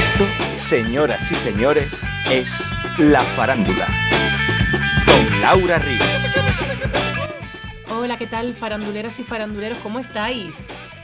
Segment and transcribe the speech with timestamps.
[0.00, 0.24] Esto,
[0.56, 2.00] señoras y señores,
[2.30, 2.66] es
[2.96, 3.86] La Farándula.
[5.04, 6.02] Con Laura Ríos.
[7.90, 9.76] Hola, ¿qué tal, faranduleras y faranduleros?
[9.82, 10.54] ¿Cómo estáis?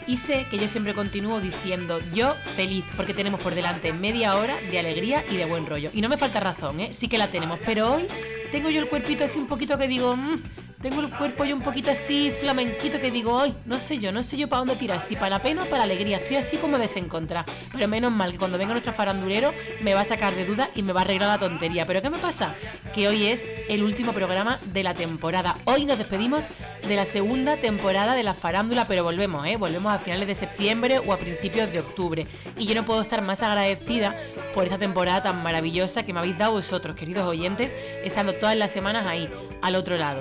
[0.06, 4.56] Y sé que yo siempre continúo diciendo yo feliz, porque tenemos por delante media hora
[4.70, 5.90] de alegría y de buen rollo.
[5.92, 6.94] Y no me falta razón, ¿eh?
[6.94, 8.06] Sí que la tenemos, pero hoy
[8.50, 10.40] tengo yo el cuerpito así un poquito que digo, "Mm,
[10.88, 14.22] tengo el cuerpo yo un poquito así flamenquito que digo, ay, no sé yo, no
[14.22, 16.18] sé yo para dónde tirar, si para la pena o para la alegría.
[16.18, 17.44] Estoy así como desencontrada.
[17.72, 20.82] Pero menos mal que cuando venga nuestro farandulero me va a sacar de duda y
[20.84, 21.86] me va a arreglar la tontería.
[21.86, 22.54] Pero ¿qué me pasa?
[22.94, 25.56] Que hoy es el último programa de la temporada.
[25.64, 26.44] Hoy nos despedimos
[26.86, 29.56] de la segunda temporada de la farándula, pero volvemos, ¿eh?
[29.56, 32.28] Volvemos a finales de septiembre o a principios de octubre.
[32.58, 34.14] Y yo no puedo estar más agradecida
[34.54, 37.72] por esta temporada tan maravillosa que me habéis dado vosotros, queridos oyentes,
[38.04, 39.28] estando todas las semanas ahí,
[39.62, 40.20] al otro lado.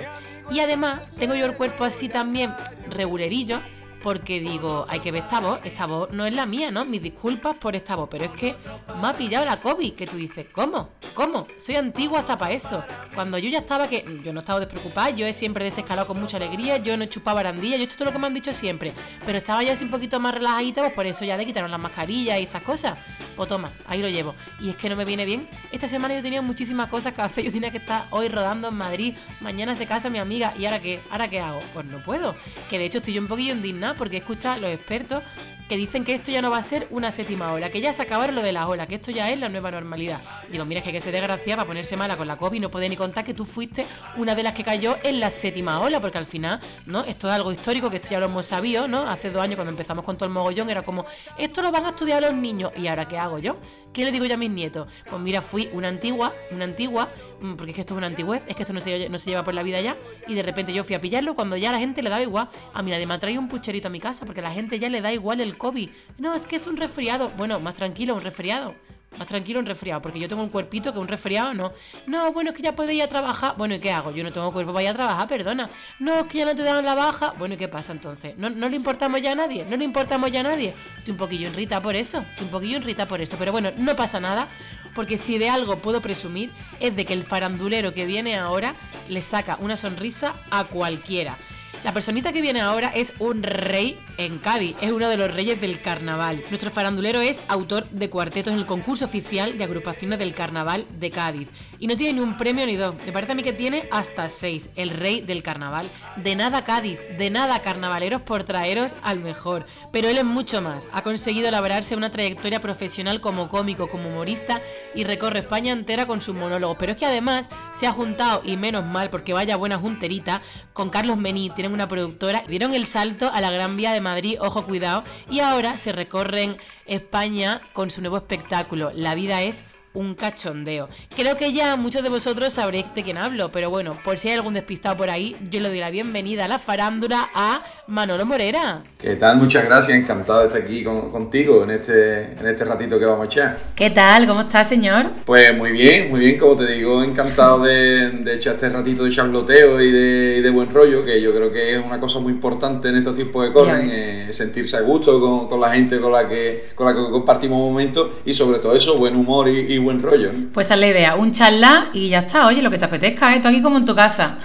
[0.50, 2.54] Y además, tengo yo el cuerpo así también
[2.90, 3.60] regulerillo,
[4.06, 6.84] porque digo, hay que ver esta voz, esta voz no es la mía, ¿no?
[6.84, 8.54] Mis disculpas por esta voz, pero es que
[9.02, 10.90] me ha pillado la COVID, que tú dices, ¿cómo?
[11.12, 11.48] ¿Cómo?
[11.58, 12.84] Soy antigua hasta para eso.
[13.16, 16.36] Cuando yo ya estaba, que yo no estaba despreocupada, yo he siempre desescalado con mucha
[16.36, 18.52] alegría, yo no he chupado barandilla, yo esto es todo lo que me han dicho
[18.52, 18.92] siempre,
[19.24, 21.80] pero estaba ya así un poquito más relajadita, pues por eso ya le quitaron las
[21.80, 22.96] mascarillas y estas cosas.
[23.34, 24.36] Pues toma, ahí lo llevo.
[24.60, 25.48] Y es que no me viene bien.
[25.72, 28.74] Esta semana yo tenía muchísimas cosas que hacer, yo tenía que estar hoy rodando en
[28.74, 31.00] Madrid, mañana se casa mi amiga, ¿y ahora qué?
[31.10, 31.58] ¿Ahora qué hago?
[31.74, 32.36] Pues no puedo.
[32.70, 35.22] Que de hecho estoy yo un poquillo indignada porque he escuchado a los expertos
[35.68, 38.02] que dicen que esto ya no va a ser una séptima ola, que ya se
[38.02, 40.20] acabaron lo de la ola, que esto ya es la nueva normalidad.
[40.50, 42.88] Digo, mira, es que que se desgracia para ponerse mala con la COVID no puede
[42.88, 43.84] ni contar que tú fuiste
[44.16, 47.04] una de las que cayó en la séptima ola, porque al final, ¿no?
[47.04, 49.08] Esto es algo histórico, que esto ya lo hemos sabido, ¿no?
[49.08, 51.04] Hace dos años cuando empezamos con todo el mogollón era como,
[51.36, 53.56] esto lo van a estudiar los niños, ¿y ahora qué hago yo?
[53.92, 54.86] ¿Qué le digo yo a mis nietos?
[55.08, 57.08] Pues mira, fui una antigua, una antigua,
[57.56, 59.44] porque es que esto es una antigüez, es que esto no se, no se lleva
[59.44, 61.78] por la vida ya, y de repente yo fui a pillarlo cuando ya a la
[61.78, 62.48] gente le daba igual.
[62.72, 64.78] A mí nadie me ha traído un pucherito a mi casa, porque a la gente
[64.78, 65.90] ya le da igual el COVID.
[66.18, 67.30] No, es que es un resfriado.
[67.36, 68.74] Bueno, más tranquilo, un resfriado.
[69.18, 71.72] Más tranquilo un resfriado, porque yo tengo un cuerpito que un resfriado no.
[72.06, 73.54] No, bueno, es que ya puedes ir a trabajar.
[73.56, 74.10] Bueno, ¿y qué hago?
[74.10, 75.68] Yo no tengo cuerpo para ir a trabajar, perdona.
[75.98, 77.32] No, es que ya no te dan la baja.
[77.38, 78.36] Bueno, ¿y qué pasa entonces?
[78.36, 79.64] ¿No, no le importamos ya a nadie?
[79.64, 80.74] ¿No le importamos ya a nadie?
[80.98, 82.18] Estoy un poquillo enrita por eso.
[82.18, 83.36] Estoy un poquillo enrita por eso.
[83.38, 84.48] Pero bueno, no pasa nada,
[84.94, 86.50] porque si de algo puedo presumir
[86.80, 88.74] es de que el farandulero que viene ahora
[89.08, 91.36] le saca una sonrisa a cualquiera.
[91.84, 95.60] La personita que viene ahora es un rey en Cádiz, es uno de los reyes
[95.60, 96.42] del carnaval.
[96.48, 101.10] Nuestro farandulero es autor de cuartetos en el concurso oficial de agrupaciones del carnaval de
[101.10, 101.48] Cádiz.
[101.78, 104.28] Y no tiene ni un premio ni dos, me parece a mí que tiene hasta
[104.28, 105.86] seis, el rey del carnaval.
[106.16, 109.66] De nada Cádiz, de nada carnavaleros por traeros al mejor.
[109.92, 114.60] Pero él es mucho más, ha conseguido labrarse una trayectoria profesional como cómico, como humorista
[114.94, 116.78] y recorre España entera con sus monólogos.
[116.78, 117.46] Pero es que además
[117.78, 120.40] se ha juntado, y menos mal porque vaya buena junterita,
[120.72, 124.64] con Carlos Mení, una productora, dieron el salto a la Gran Vía de Madrid, ojo
[124.64, 126.56] cuidado, y ahora se recorren
[126.86, 128.92] España con su nuevo espectáculo.
[128.94, 129.64] La vida es
[129.96, 130.88] un cachondeo.
[131.16, 134.34] Creo que ya muchos de vosotros sabréis de quién hablo, pero bueno, por si hay
[134.34, 138.82] algún despistado por ahí, yo le doy la bienvenida a la farándula a Manolo Morera.
[139.00, 139.38] ¿Qué tal?
[139.38, 143.22] Muchas gracias, encantado de estar aquí con- contigo en este, en este ratito que vamos
[143.24, 143.58] a echar.
[143.74, 144.26] ¿Qué tal?
[144.26, 145.06] ¿Cómo está, señor?
[145.24, 149.10] Pues muy bien, muy bien, como te digo, encantado de, de echar este ratito de
[149.10, 152.32] charloteo y de, y de buen rollo, que yo creo que es una cosa muy
[152.32, 156.12] importante en estos tiempos que corren, eh, sentirse a gusto con, con la gente con
[156.12, 159.78] la que con la que compartimos momentos y sobre todo eso, buen humor y, y
[159.86, 160.30] buen rollo.
[160.52, 163.34] Pues esa es la idea, un charla y ya está, oye, lo que te apetezca,
[163.34, 163.40] ¿eh?
[163.40, 164.38] Tú aquí como en tu casa.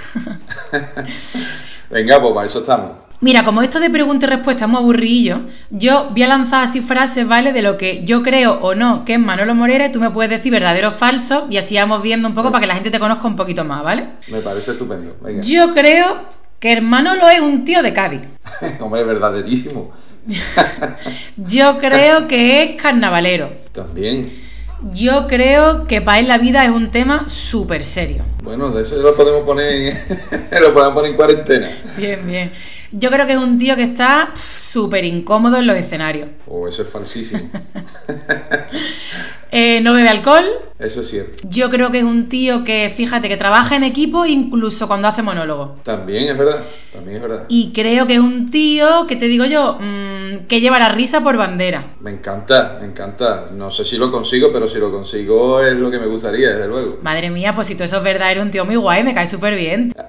[1.89, 2.91] Venga, pues para eso estamos.
[3.19, 6.81] Mira, como esto de pregunta y respuesta es muy aburridillo, yo voy a lanzar así
[6.81, 7.53] frases, ¿vale?
[7.53, 10.31] De lo que yo creo o no que es Manolo Morera y tú me puedes
[10.31, 12.99] decir verdadero o falso y así vamos viendo un poco para que la gente te
[12.99, 14.07] conozca un poquito más, ¿vale?
[14.27, 15.17] Me parece estupendo.
[15.21, 15.43] Venga.
[15.43, 16.23] Yo creo
[16.59, 18.21] que el Manolo es un tío de Cádiz.
[18.79, 19.91] Hombre, verdaderísimo.
[21.37, 23.51] Yo creo que es carnavalero.
[23.71, 24.50] También.
[24.93, 28.23] Yo creo que para él la vida es un tema súper serio.
[28.43, 29.97] Bueno, de eso lo podemos poner
[30.61, 31.69] lo podemos poner en cuarentena.
[31.97, 32.51] Bien, bien.
[32.91, 36.29] Yo creo que es un tío que está súper incómodo en los escenarios.
[36.47, 37.49] O eso es falsísimo.
[39.51, 40.45] Eh, no bebe alcohol.
[40.79, 41.37] Eso es cierto.
[41.49, 45.21] Yo creo que es un tío que, fíjate, que trabaja en equipo incluso cuando hace
[45.21, 45.75] monólogo.
[45.83, 46.63] También es verdad.
[46.93, 47.43] También es verdad.
[47.49, 51.21] Y creo que es un tío que te digo yo, mm, que lleva la risa
[51.21, 51.83] por bandera.
[51.99, 53.47] Me encanta, me encanta.
[53.53, 56.67] No sé si lo consigo, pero si lo consigo es lo que me gustaría, desde
[56.67, 56.99] luego.
[57.01, 59.27] Madre mía, pues si todo eso es verdad, eres un tío muy guay, me cae
[59.27, 59.93] súper bien.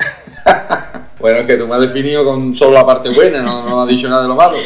[1.22, 3.88] Bueno, es que tú me has definido con solo la parte buena, no, no has
[3.88, 4.56] dicho nada de lo malo.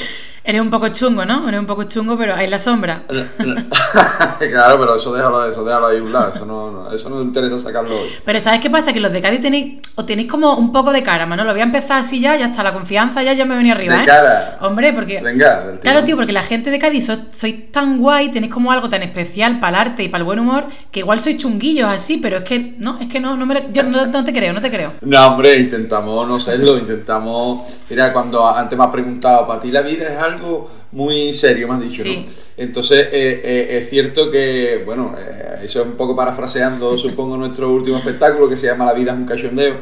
[0.49, 1.49] Eres un poco chungo, ¿no?
[1.49, 3.03] Eres un poco chungo, pero hay la sombra.
[4.39, 6.31] claro, pero eso déjalo, eso déjalo ahí un lado.
[6.35, 8.09] Eso no, no, eso no interesa sacarlo hoy.
[8.25, 8.93] Pero ¿sabes qué pasa?
[8.93, 11.37] Que los de Cádiz tenéis, o tenéis como un poco de cara, ¿no?
[11.45, 13.97] Lo voy a empezar así ya, ya está la confianza, ya yo me venía arriba,
[13.97, 14.07] De ¿eh?
[14.07, 14.59] cara.
[14.61, 15.21] Hombre, porque...
[15.21, 18.71] Venga, del Claro, tío, porque la gente de Cádiz so- sois tan guay, tenéis como
[18.71, 21.89] algo tan especial para el arte y para el buen humor, que igual sois chunguillos
[21.89, 24.33] así, pero es que no, es que no, no me, lo- yo no, no te
[24.33, 24.93] creo, no te creo.
[25.03, 27.81] No, hombre, intentamos no serlo, intentamos...
[27.91, 30.36] Mira, cuando antes me has preguntado, para ti la vida es algo
[30.93, 32.17] muy serio, me has dicho, Sí.
[32.17, 32.25] ¿no?
[32.57, 37.71] Entonces, eh, eh, es cierto que, bueno, eh, eso es un poco parafraseando, supongo, nuestro
[37.73, 39.77] último espectáculo que se llama La vida es un cachondeo,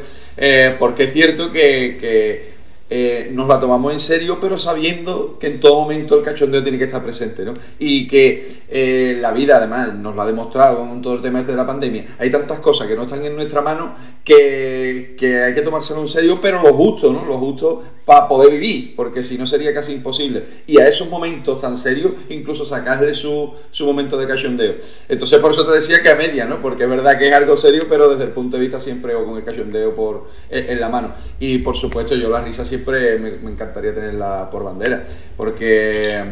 [0.78, 1.96] porque es cierto que...
[2.00, 2.53] que
[2.90, 6.76] eh, nos la tomamos en serio, pero sabiendo que en todo momento el cachondeo tiene
[6.76, 7.54] que estar presente, ¿no?
[7.78, 11.52] Y que eh, la vida, además, nos lo ha demostrado con todo el tema este
[11.52, 12.04] de la pandemia.
[12.18, 16.08] Hay tantas cosas que no están en nuestra mano que, que hay que tomárselo en
[16.08, 17.24] serio, pero lo justo, ¿no?
[17.24, 20.44] Lo justo para poder vivir, porque si no sería casi imposible.
[20.66, 24.74] Y a esos momentos tan serios, incluso sacarle su, su momento de cachondeo.
[25.08, 26.60] Entonces, por eso te decía que a media, ¿no?
[26.60, 29.24] Porque es verdad que es algo serio, pero desde el punto de vista siempre o
[29.24, 31.14] con el cachondeo por, en, en la mano.
[31.40, 35.04] Y por supuesto, yo la risa siempre me, me encantaría tenerla por bandera,
[35.36, 36.22] porque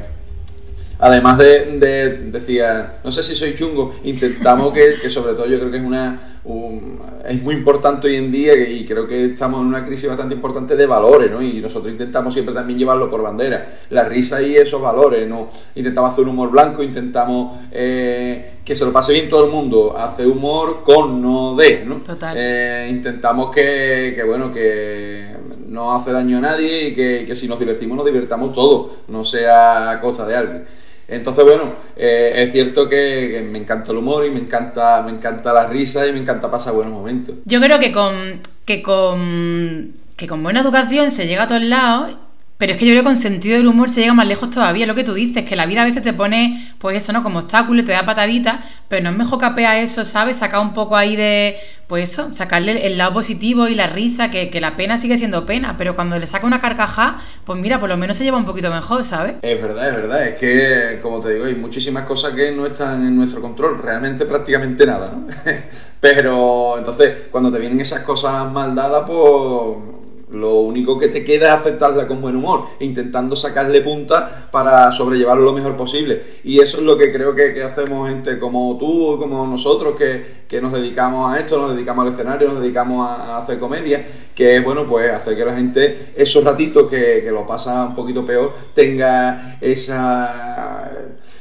[0.99, 5.59] además de, de- decía, no sé si soy chungo, intentamos que, que sobre todo yo
[5.59, 9.61] creo que es una un- es muy importante hoy en día y creo que estamos
[9.61, 11.41] en una crisis bastante importante de valores, ¿no?
[11.41, 15.49] Y nosotros intentamos siempre también llevarlo por bandera, la risa y esos valores, ¿no?
[15.77, 19.97] Intentamos hacer un humor blanco, intentamos eh, que se lo pase bien todo el mundo,
[19.97, 21.99] hacer humor con, no de, ¿no?
[21.99, 22.35] Total.
[22.37, 25.32] Eh, intentamos que, que, bueno, que
[25.67, 29.25] no hace daño a nadie y que, que si nos divertimos nos divertamos todos, no
[29.25, 30.65] sea a costa de alguien.
[31.09, 35.11] Entonces, bueno, eh, es cierto que, que me encanta el humor y me encanta, me
[35.11, 37.35] encanta la risa y me encanta pasar buenos momentos.
[37.45, 42.17] Yo creo que con, que con que con buena educación se llega a todos lados,
[42.63, 44.87] pero es que yo creo que con sentido del humor se llega más lejos todavía.
[44.87, 47.25] Lo que tú dices, que la vida a veces te pone, pues eso, ¿no?
[47.25, 50.37] Como obstáculo te da pataditas, pero no es mejor capea eso, ¿sabes?
[50.37, 51.57] Sacar un poco ahí de,
[51.89, 55.45] pues eso, sacarle el lado positivo y la risa, que, que la pena sigue siendo
[55.45, 58.45] pena, pero cuando le saca una carcajada, pues mira, por lo menos se lleva un
[58.45, 59.35] poquito mejor, ¿sabes?
[59.43, 60.29] Es verdad, es verdad.
[60.29, 63.83] Es que, como te digo, hay muchísimas cosas que no están en nuestro control.
[63.83, 65.27] Realmente prácticamente nada, ¿no?
[66.01, 70.02] Pero entonces, cuando te vienen esas cosas mal dadas, pues
[70.33, 75.45] lo único que te queda es aceptarla con buen humor, intentando sacarle punta para sobrellevarlo
[75.45, 76.23] lo mejor posible.
[76.45, 80.43] Y eso es lo que creo que, que hacemos gente como tú, como nosotros, que,
[80.49, 84.07] que nos dedicamos a esto, nos dedicamos al escenario, nos dedicamos a, a hacer comedia,
[84.35, 87.95] que es, bueno, pues hacer que la gente, esos ratitos que, que lo pasa un
[87.95, 90.93] poquito peor, tenga esa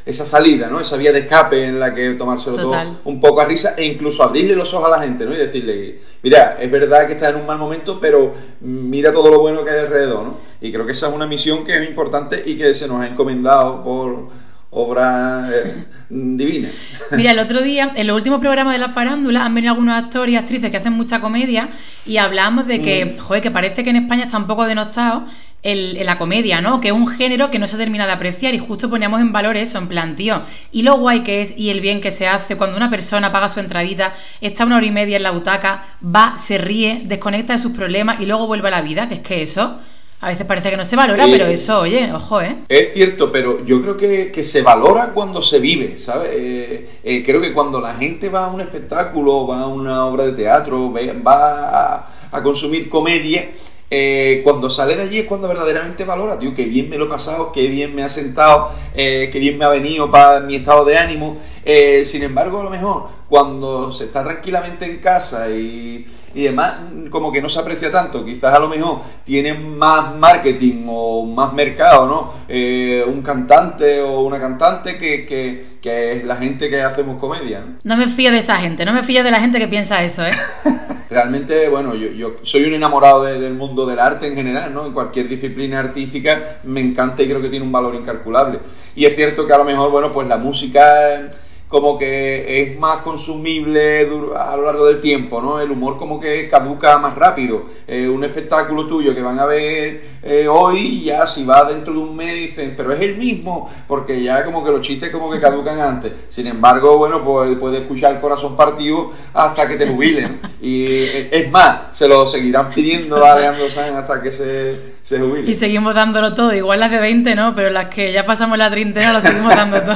[0.05, 0.79] esa salida, ¿no?
[0.79, 2.87] Esa vía de escape en la que tomárselo Total.
[2.87, 5.33] todo un poco a risa e incluso abrirle los ojos a la gente, ¿no?
[5.33, 9.39] Y decirle, mira, es verdad que estás en un mal momento, pero mira todo lo
[9.39, 10.37] bueno que hay alrededor, ¿no?
[10.59, 13.07] Y creo que esa es una misión que es importante y que se nos ha
[13.07, 14.27] encomendado por
[14.71, 16.69] obra eh, divina.
[17.11, 20.33] Mira, el otro día, en los últimos programas de la farándula, han venido algunos actores
[20.33, 21.69] y actrices que hacen mucha comedia
[22.05, 25.25] y hablábamos de que, joder, que parece que en España está un poco denostado
[25.63, 26.81] el, el- la comedia, ¿no?
[26.81, 29.57] Que es un género que no se termina de apreciar y justo poníamos en valor
[29.57, 30.41] eso, en plan, tío,
[30.71, 33.49] y lo guay que es y el bien que se hace cuando una persona paga
[33.49, 37.59] su entradita, está una hora y media en la butaca, va, se ríe, desconecta de
[37.59, 39.77] sus problemas y luego vuelve a la vida, que es que eso...
[40.23, 42.55] A veces parece que no se valora, Eh, pero eso, oye, ojo, ¿eh?
[42.69, 46.29] Es cierto, pero yo creo que, que se valora cuando se vive, ¿sabes?
[46.33, 50.25] Eh, eh, creo que cuando la gente va a un espectáculo, va a una obra
[50.25, 53.49] de teatro, va a, a consumir comedia,
[53.93, 57.09] eh, cuando sale de allí es cuando verdaderamente valora, tío, qué bien me lo he
[57.09, 60.85] pasado, qué bien me ha sentado, eh, qué bien me ha venido para mi estado
[60.85, 61.37] de ánimo.
[61.65, 66.75] Eh, sin embargo, a lo mejor cuando se está tranquilamente en casa y, y demás,
[67.09, 68.23] como que no se aprecia tanto.
[68.23, 72.33] Quizás a lo mejor tiene más marketing o más mercado, ¿no?
[72.47, 77.59] Eh, un cantante o una cantante que, que, que es la gente que hacemos comedia,
[77.59, 77.75] ¿no?
[77.83, 80.25] No me fío de esa gente, no me fío de la gente que piensa eso,
[80.25, 80.31] ¿eh?
[81.11, 84.85] Realmente, bueno, yo, yo soy un enamorado de- del mundo del arte en general, ¿no?
[84.85, 88.59] En cualquier disciplina artística me encanta y creo que tiene un valor incalculable.
[88.95, 91.29] Y es cierto que a lo mejor, bueno, pues la música
[91.71, 94.01] como que es más consumible
[94.35, 95.61] a lo largo del tiempo, ¿no?
[95.61, 97.63] El humor como que caduca más rápido.
[97.87, 101.99] Eh, un espectáculo tuyo que van a ver eh, hoy, ya si va dentro de
[101.99, 105.39] un mes dicen, pero es el mismo, porque ya como que los chistes como que
[105.39, 106.11] caducan antes.
[106.27, 110.41] Sin embargo, bueno, pues puedes escuchar el corazón partido hasta que te jubilen.
[110.61, 115.21] Y eh, es más, se lo seguirán pidiendo a Alejandro Sanz hasta que se, se.
[115.45, 118.69] Y seguimos dándolo todo, igual las de 20 no, pero las que ya pasamos la
[118.69, 119.95] treintena lo seguimos dando todo.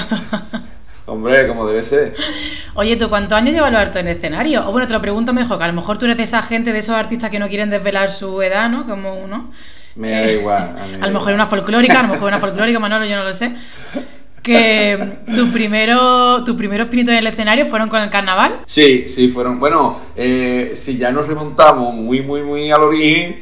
[1.07, 2.15] Hombre, como debe ser.
[2.74, 4.67] Oye, ¿tú cuántos años llevas los harto en el escenario?
[4.67, 6.74] O bueno, te lo pregunto mejor, que a lo mejor tú eres de esa gente,
[6.74, 8.88] de esos artistas que no quieren desvelar su edad, ¿no?
[8.88, 9.51] Como uno.
[9.95, 10.75] Me da igual.
[11.01, 13.55] A, lo mejor una folclórica, a lo mejor una folclórica, Manolo, yo no lo sé.
[14.41, 18.62] Que tus primeros tu primeros pinitos en el escenario fueron con el carnaval.
[18.65, 19.59] Sí, sí, fueron.
[19.59, 23.39] Bueno, eh, si ya nos remontamos muy, muy, muy al origen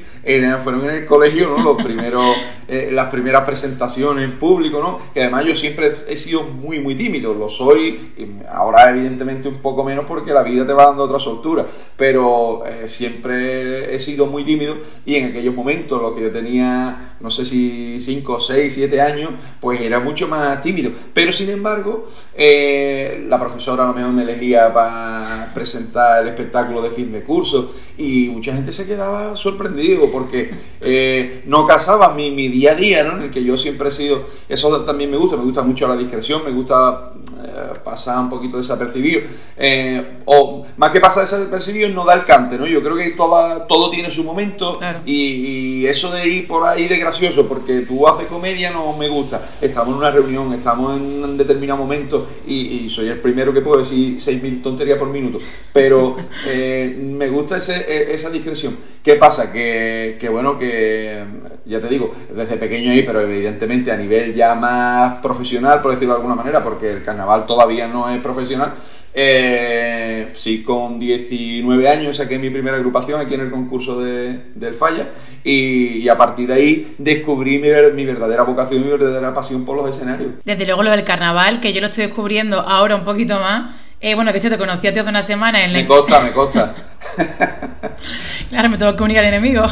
[0.60, 1.64] fueron en el colegio, ¿no?
[1.64, 2.36] Los primeros,
[2.68, 5.00] eh, las primeras presentaciones en público, ¿no?
[5.14, 8.14] Que además yo siempre he sido muy, muy tímido, lo soy,
[8.50, 11.66] ahora evidentemente un poco menos porque la vida te va dando otra soltura,
[11.98, 17.16] pero eh, siempre he sido muy tímido y en aquellos momentos, los que yo tenía,
[17.20, 20.92] no sé si 5, 6, 7 años, pues era mucho más tímido.
[21.14, 26.82] Pero sin embargo, eh, la profesora a lo mejor me elegía para presentar el espectáculo
[26.82, 32.30] de fin de curso y mucha gente se quedaba sorprendido porque eh, no casaba mi,
[32.30, 33.18] mi, día a día, ¿no?
[33.18, 35.98] En el que yo siempre he sido, eso también me gusta, me gusta mucho la
[35.98, 39.22] discreción, me gusta eh, pasar un poquito desapercibido,
[39.58, 42.68] eh, o más que pasar desapercibido no dar cante, ¿no?
[42.68, 46.98] Yo creo que toda, todo tiene su momento y, eso de ir por ahí de
[46.98, 51.38] gracioso, porque tú haces comedia no me gusta, estamos en una reunión, estamos en un
[51.38, 55.40] determinado momento y, soy el primero que puedo decir 6.000 tonterías por minuto,
[55.74, 56.16] pero
[56.46, 58.94] me gusta ese, esa discreción.
[59.04, 59.52] ¿Qué pasa?
[59.52, 61.24] Que, bueno, que
[61.66, 66.14] ya te digo, desde pequeño ahí, pero evidentemente a nivel ya más profesional, por decirlo
[66.14, 68.74] de alguna manera, porque el carnaval todavía no es profesional.
[69.16, 74.74] Eh, sí, con 19 años saqué mi primera agrupación aquí en el concurso de, del
[74.74, 75.10] Falla
[75.44, 79.78] y, a partir de ahí descubrí mi, mi verdadera vocación y mi verdadera pasión por
[79.78, 80.32] los escenarios.
[80.44, 84.16] Desde luego lo del carnaval, que yo lo estoy descubriendo ahora un poquito más eh,
[84.16, 86.76] bueno, de hecho te conocí hace una semana en Me costa, me costa.
[88.50, 89.66] claro, me tengo que unir al enemigo.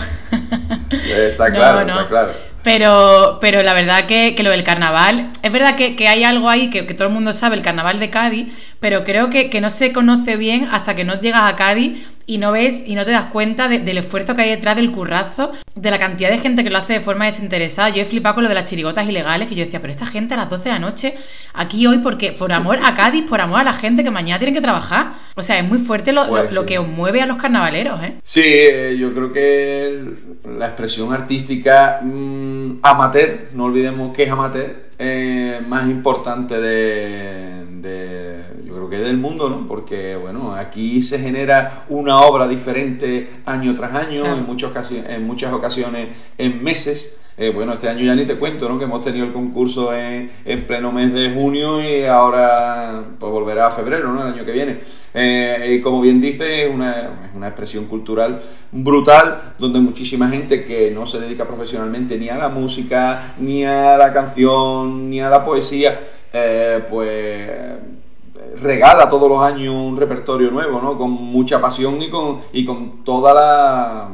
[0.92, 2.52] está claro, está claro.
[2.64, 6.84] Pero, pero la verdad que, lo del carnaval, es verdad que, hay algo ahí que,
[6.84, 8.48] todo el mundo sabe, el carnaval de Cádiz,
[8.80, 12.52] pero creo que, no se conoce bien hasta que no llegas a Cádiz y no
[12.52, 16.00] ves y no te das cuenta del esfuerzo que hay detrás del currazo, de la
[16.00, 17.90] cantidad de gente que lo hace de forma desinteresada.
[17.90, 20.34] Yo he flipado con lo de las chirigotas ilegales, que yo decía, pero esta gente
[20.34, 21.16] a las 12 de la noche,
[21.54, 24.56] aquí hoy, porque por amor a Cádiz, por amor a la gente que mañana tienen
[24.56, 25.14] que trabajar.
[25.36, 28.14] O sea, es muy fuerte lo, pues que os mueve a los carnavaleros, ¿eh?
[28.24, 30.04] Sí, eh, yo creo que
[30.58, 38.98] la expresión artística mm, amateur, no olvidemos que es amateur, eh, más importante de que
[38.98, 39.66] del mundo, ¿no?
[39.66, 45.54] Porque, bueno, aquí se genera una obra diferente año tras año, en, muchas en muchas
[45.54, 47.18] ocasiones en meses.
[47.38, 48.78] Eh, bueno, este año ya ni te cuento, ¿no?
[48.78, 53.68] Que hemos tenido el concurso en, en pleno mes de junio y ahora pues volverá
[53.68, 54.22] a febrero, ¿no?
[54.22, 54.80] El año que viene.
[55.14, 60.92] Eh, y como bien dice, es una, una, expresión cultural brutal donde muchísima gente que
[60.92, 65.44] no se dedica profesionalmente ni a la música, ni a la canción, ni a la
[65.44, 66.00] poesía,
[66.34, 67.50] eh, pues
[68.62, 70.98] regala todos los años un repertorio nuevo, ¿no?
[70.98, 74.10] Con mucha pasión y con, y con toda la,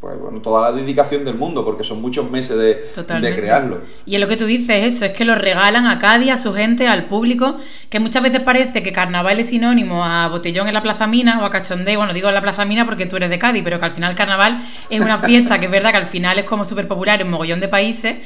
[0.00, 3.82] pues, bueno, toda la dedicación del mundo, porque son muchos meses de, de, crearlo.
[4.04, 6.52] Y es lo que tú dices, eso, es que lo regalan a Cádiz, a su
[6.52, 7.56] gente, al público,
[7.88, 11.44] que muchas veces parece que carnaval es sinónimo a botellón en la Plaza Mina o
[11.44, 13.86] a cachondeo, bueno, digo en la Plaza Mina porque tú eres de Cádiz, pero que
[13.86, 16.88] al final carnaval es una fiesta que es verdad que al final es como súper
[16.88, 18.16] popular en un mogollón de países,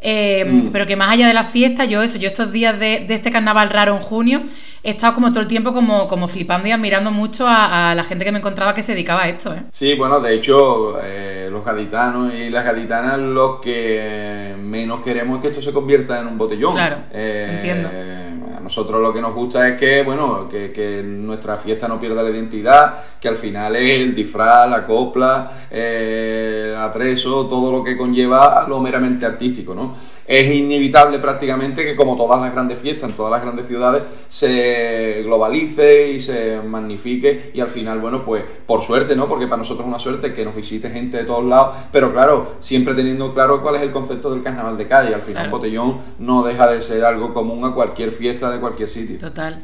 [0.00, 0.68] eh, mm.
[0.72, 3.30] pero que más allá de la fiesta, yo eso, yo estos días de, de este
[3.30, 4.42] carnaval raro en junio,
[4.82, 8.24] he estado como todo el tiempo como, como flipando y admirando mucho a, la gente
[8.24, 9.54] que me encontraba que se dedicaba a esto.
[9.54, 9.62] ¿eh?
[9.70, 15.42] Sí, bueno, de hecho, eh, los gaditanos y las gaditanas lo que menos queremos es
[15.42, 16.74] que esto se convierta en un botellón.
[16.74, 17.90] Claro, eh, entiendo.
[18.56, 22.22] A nosotros lo que nos gusta es que, bueno, que, que, nuestra fiesta no pierda
[22.22, 27.96] la identidad, que al final es el disfraz, la copla, el atrezo, todo lo que
[27.96, 29.94] conlleva lo meramente artístico, ¿no?
[30.30, 35.22] Es inevitable prácticamente que como todas las grandes fiestas en todas las grandes ciudades se
[35.24, 39.28] globalice y se magnifique y al final, bueno, pues por suerte, ¿no?
[39.28, 42.52] Porque para nosotros es una suerte que nos visite gente de todos lados, pero claro,
[42.60, 45.12] siempre teniendo claro cuál es el concepto del carnaval de calle.
[45.12, 49.18] Al final, Botellón no deja de ser algo común a cualquier fiesta de cualquier sitio.
[49.18, 49.58] Total.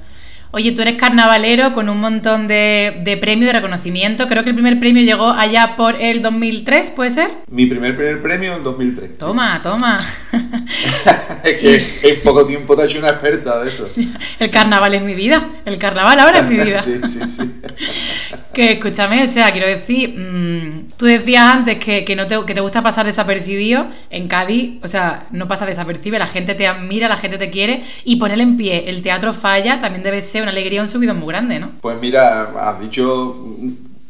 [0.57, 4.27] Oye, tú eres carnavalero con un montón de, de premios, de reconocimiento.
[4.27, 7.29] Creo que el primer premio llegó allá por el 2003, ¿puede ser?
[7.51, 9.19] Mi primer primer premio en 2003.
[9.19, 10.01] Toma, toma.
[11.45, 13.87] es que en poco tiempo te has hecho una experta de eso.
[14.39, 15.47] El carnaval es mi vida.
[15.67, 16.79] El carnaval ahora es mi vida.
[16.83, 17.51] sí, sí, sí.
[18.55, 22.55] que escúchame, o sea, quiero decir, mmm, tú decías antes que, que, no te, que
[22.55, 23.89] te gusta pasar desapercibido.
[24.09, 26.19] En Cádiz, o sea, no pasa desapercibido.
[26.19, 27.85] La gente te admira, la gente te quiere.
[28.05, 31.27] Y poner en pie el teatro falla también debe ser una alegría, un subido muy
[31.27, 31.73] grande, ¿no?
[31.81, 33.37] Pues mira, has dicho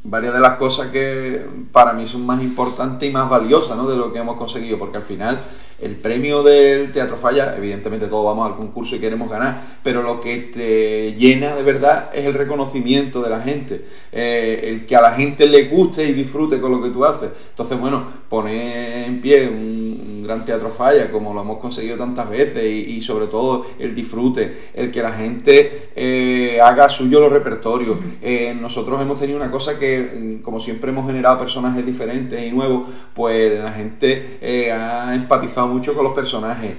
[0.09, 3.88] varias de las cosas que para mí son más importantes y más valiosas ¿no?
[3.88, 5.40] de lo que hemos conseguido, porque al final
[5.81, 10.21] el premio del Teatro Falla, evidentemente todos vamos al concurso y queremos ganar, pero lo
[10.21, 15.02] que te llena de verdad es el reconocimiento de la gente, eh, el que a
[15.02, 17.31] la gente le guste y disfrute con lo que tú haces.
[17.50, 19.96] Entonces, bueno, poner en pie un,
[20.26, 24.90] gran Teatro Falla, como lo hemos conseguido tantas veces, y, sobre todo el disfrute, el
[24.90, 27.99] que la gente eh, haga suyo los repertorios.
[28.23, 32.50] Eh, nosotros hemos tenido una cosa que Mm, como siempre hemos generado personajes diferentes y
[32.50, 36.75] nuevos, pues la gente eh, ha empatizado mucho con los personajes,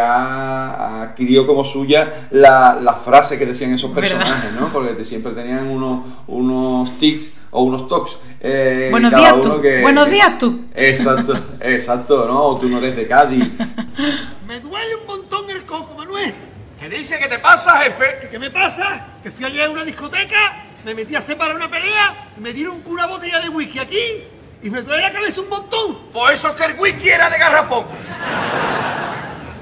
[0.00, 4.68] ha, adquirido como suya la, la, frase que decían esos personajes, ¿no?
[4.72, 8.18] Porque siempre tenían unos, unos tics o unos tocs.
[8.40, 9.62] Eh, Buenos días tú.
[9.82, 10.64] Buenos días tú.
[10.74, 12.56] Exacto, exacto, ¿no?
[12.56, 13.44] tú no eres de Cádiz.
[14.46, 16.34] Me duele un montón el coco, Manuel.
[16.80, 17.18] ¿Qué dice?
[17.18, 18.28] ¿Qué te pasa, jefe?
[18.30, 19.06] ¿Qué, me pasa?
[19.22, 23.06] Que fui ayer a una discoteca me metí a separar una pelea, me dieron una
[23.06, 24.22] botella de whisky aquí
[24.62, 25.96] y me duele la cabeza un montón.
[26.12, 27.84] Por eso es que el whisky era de garrafón.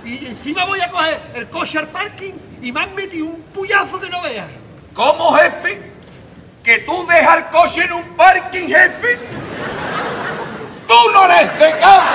[0.04, 3.98] Y encima voy a coger el coche al parking y me han metido un puyazo
[3.98, 4.46] que no veas.
[4.94, 5.95] ¿Cómo, jefe?
[6.66, 9.20] ¿Que tú dejas el coche en un parking, jefe?
[10.88, 12.10] ¡Tú no eres de Cádiz!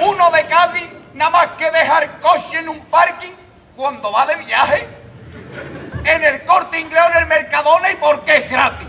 [0.00, 0.84] Uno de Cádiz,
[1.14, 3.32] nada más que dejar coche en un parking
[3.74, 4.86] cuando va de viaje
[6.04, 8.86] en el corte inglés o en el Mercadona y porque es gratis.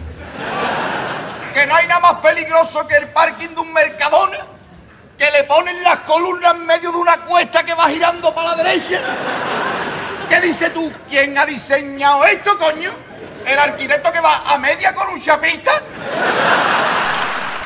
[1.54, 4.40] Que no hay nada más peligroso que el parking de un Mercadona
[5.18, 8.64] que le ponen las columnas en medio de una cuesta que va girando para la
[8.64, 9.00] derecha.
[10.30, 10.92] ¿Qué dices tú?
[11.10, 12.92] ¿Quién ha diseñado esto, coño?
[13.46, 15.72] ¿El arquitecto que va a media con un chapista?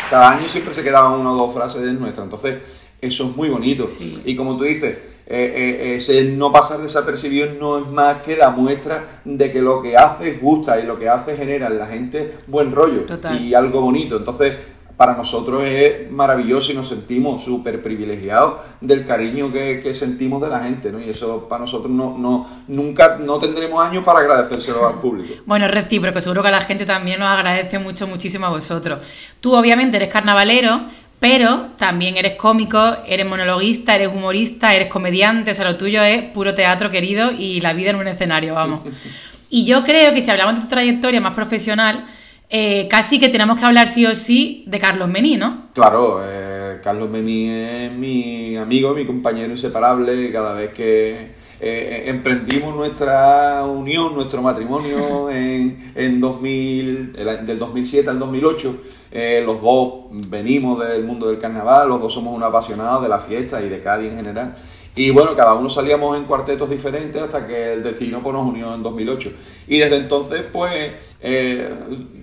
[0.10, 2.62] Cada año siempre se quedaban una o dos frases de nuestra, entonces
[3.00, 3.90] eso es muy bonito.
[4.26, 8.50] Y como tú dices, eh, eh, ese no pasar desapercibido no es más que la
[8.50, 12.36] muestra de que lo que hace gusta y lo que hace genera en la gente
[12.48, 13.06] buen rollo
[13.40, 14.18] y algo bonito.
[14.18, 14.56] Entonces,
[15.02, 20.60] para nosotros es maravilloso y nos sentimos súper privilegiados del cariño que, sentimos de la
[20.60, 21.00] gente, ¿no?
[21.00, 25.34] Y eso para nosotros no, no, nunca no tendremos años para agradecérselo al público.
[25.48, 29.00] Bueno, recíproco, seguro que la gente también nos agradece mucho, muchísimo a vosotros.
[29.40, 30.82] Tú obviamente eres carnavalero,
[31.20, 36.26] pero también eres cómico, eres monologuista, eres humorista, eres comediante, o sea, lo tuyo es
[36.26, 38.82] puro teatro querido y la vida en un escenario, vamos.
[39.54, 42.06] Y yo creo que si hablamos de tu trayectoria más profesional,
[42.54, 45.70] eh, casi que tenemos que hablar sí o sí de Carlos Mení, ¿no?
[45.74, 52.76] Claro, eh, Carlos Mení es mi amigo, mi compañero inseparable, cada vez que eh, emprendimos
[52.76, 57.14] nuestra unión, nuestro matrimonio en, en 2000,
[57.46, 58.76] del 2007 al 2008.
[59.14, 63.20] Eh, los dos venimos del mundo del carnaval, los dos somos un apasionados de la
[63.20, 64.56] fiesta y de Cádiz en general.
[64.96, 68.74] Y bueno, cada uno salíamos en cuartetos diferentes hasta que el destino pues, nos unió
[68.74, 69.32] en 2008.
[69.68, 71.70] Y desde entonces, pues, eh,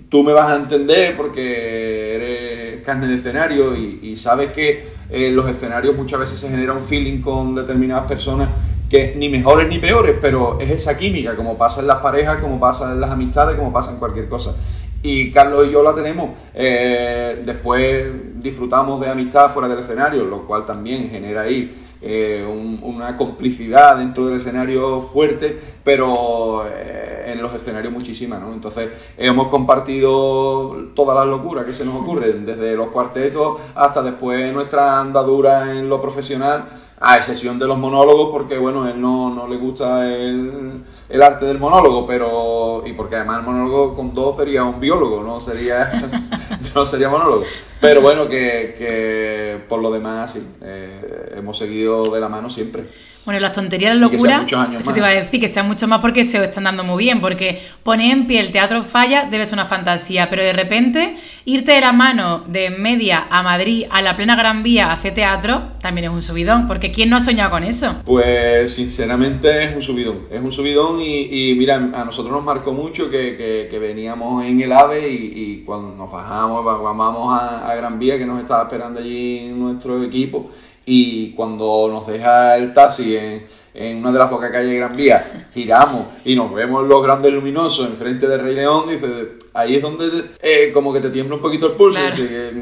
[0.09, 5.49] tú me vas a entender porque eres carne de escenario y, sabes que en los
[5.49, 8.49] escenarios muchas veces se genera un feeling con determinadas personas
[8.89, 12.59] que ni mejores ni peores, pero es esa química, como pasa en las parejas, como
[12.59, 14.55] pasa en las amistades, como pasa en cualquier cosa.
[15.03, 16.31] Y Carlos y yo la tenemos.
[16.53, 22.45] Eh, después disfrutamos de amistad fuera del escenario, lo cual también genera ahí eh,
[22.81, 28.53] una complicidad dentro del escenario fuerte, pero eh, en los escenarios muchísima, ¿no?
[28.53, 34.53] Entonces hemos compartido todas las locuras que se nos ocurren, desde los cuartetos hasta después
[34.53, 36.69] nuestra andadura en lo profesional
[37.01, 41.45] a excepción de los monólogos, porque bueno, él no, no le gusta el, el, arte
[41.45, 42.83] del monólogo, pero.
[42.85, 46.09] y porque además el monólogo con dos sería un biólogo, no sería,
[46.75, 47.43] no sería monólogo.
[47.79, 52.87] Pero bueno, que, que por lo demás sí, eh, hemos seguido de la mano siempre.
[53.29, 56.25] Bueno, las tonterías, la locura, eso te iba a decir, que sean mucho más porque
[56.25, 59.67] se están dando muy bien, porque poner en pie el teatro falla debe ser una
[59.67, 61.15] fantasía, pero de repente
[61.45, 65.13] irte de la mano de media a Madrid a la plena Gran Vía a hacer
[65.13, 67.97] teatro también es un subidón, porque ¿quién no ha soñado con eso?
[68.03, 73.11] Pues sinceramente es un subidón, es un subidón y, mira, a nosotros nos marcó mucho
[73.11, 78.17] que, que, veníamos en el AVE y, cuando nos bajamos, vamos a, a Gran Vía
[78.17, 80.49] que nos estaba esperando allí nuestro equipo
[80.91, 84.93] y cuando nos deja el taxi en, en una de las pocas calles de Gran
[84.93, 89.83] Vía, giramos y nos vemos los grandes luminosos enfrente del Rey León, dice, ahí es
[89.83, 91.99] donde eh, como que te tiembla un poquito el pulso.
[92.01, 92.53] Eh,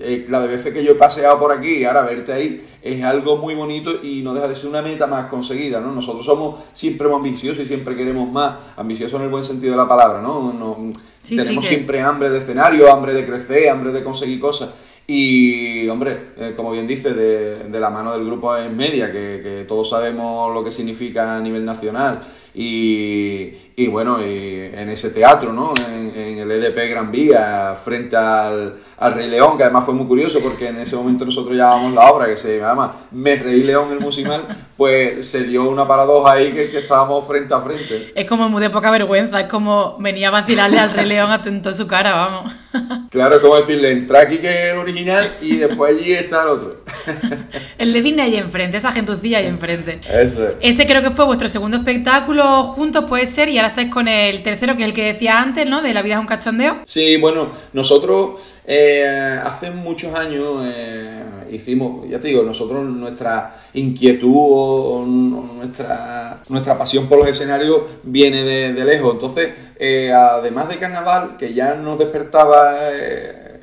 [0.00, 3.02] eh, la de veces que yo he paseado por aquí y ahora verte ahí es
[3.04, 5.92] algo muy bonito y no deja de ser una meta más conseguida, ¿no?
[5.92, 9.88] Nosotros somos siempre ambiciosos y siempre queremos más, ambiciosos en el buen sentido de la
[9.88, 10.92] palabra, ¿no?
[11.26, 14.70] tenemos siempre hambre de escenario, hambre de crecer, hambre de conseguir cosas.
[15.06, 19.90] Y, hombre, eh, como bien dice, de, la mano del grupo en media, que, todos
[19.90, 22.20] sabemos lo que significa a nivel nacional.
[22.54, 25.74] Y, y bueno, y en ese teatro, ¿no?
[25.88, 30.06] En, en el EDP Gran Vía, frente al, al, Rey León, que además fue muy
[30.06, 33.90] curioso porque en ese momento nosotros llevábamos la obra que se llama Me Rey León
[33.90, 34.44] el musical,
[34.76, 38.12] pues se dio una paradoja ahí que, que, estábamos frente a frente.
[38.14, 41.70] Es como muy de poca vergüenza, es como venía a vacilarle al Rey León atento
[41.70, 42.52] a su cara, vamos.
[43.10, 46.48] Claro, es como decirle, entra aquí que es el original y después allí está el
[46.48, 46.82] otro.
[47.78, 50.00] el de Disney ahí enfrente, esa gentucilla ahí enfrente.
[50.10, 50.54] Eso es.
[50.60, 54.76] Ese creo que fue vuestro segundo espectáculo juntos, puede ser, y estáis con el tercero,
[54.76, 55.82] que es el que decía antes, ¿no?
[55.82, 56.80] De La vida es un cachondeo.
[56.84, 64.32] Sí, bueno, nosotros eh, hace muchos años eh, hicimos, ya te digo, nosotros nuestra inquietud
[64.34, 69.14] o, nuestra, nuestra pasión por los escenarios viene de, lejos.
[69.14, 72.90] Entonces, eh, además de carnaval, que ya nos despertaba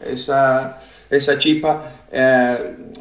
[0.06, 0.78] esa,
[1.10, 1.84] esa chispa,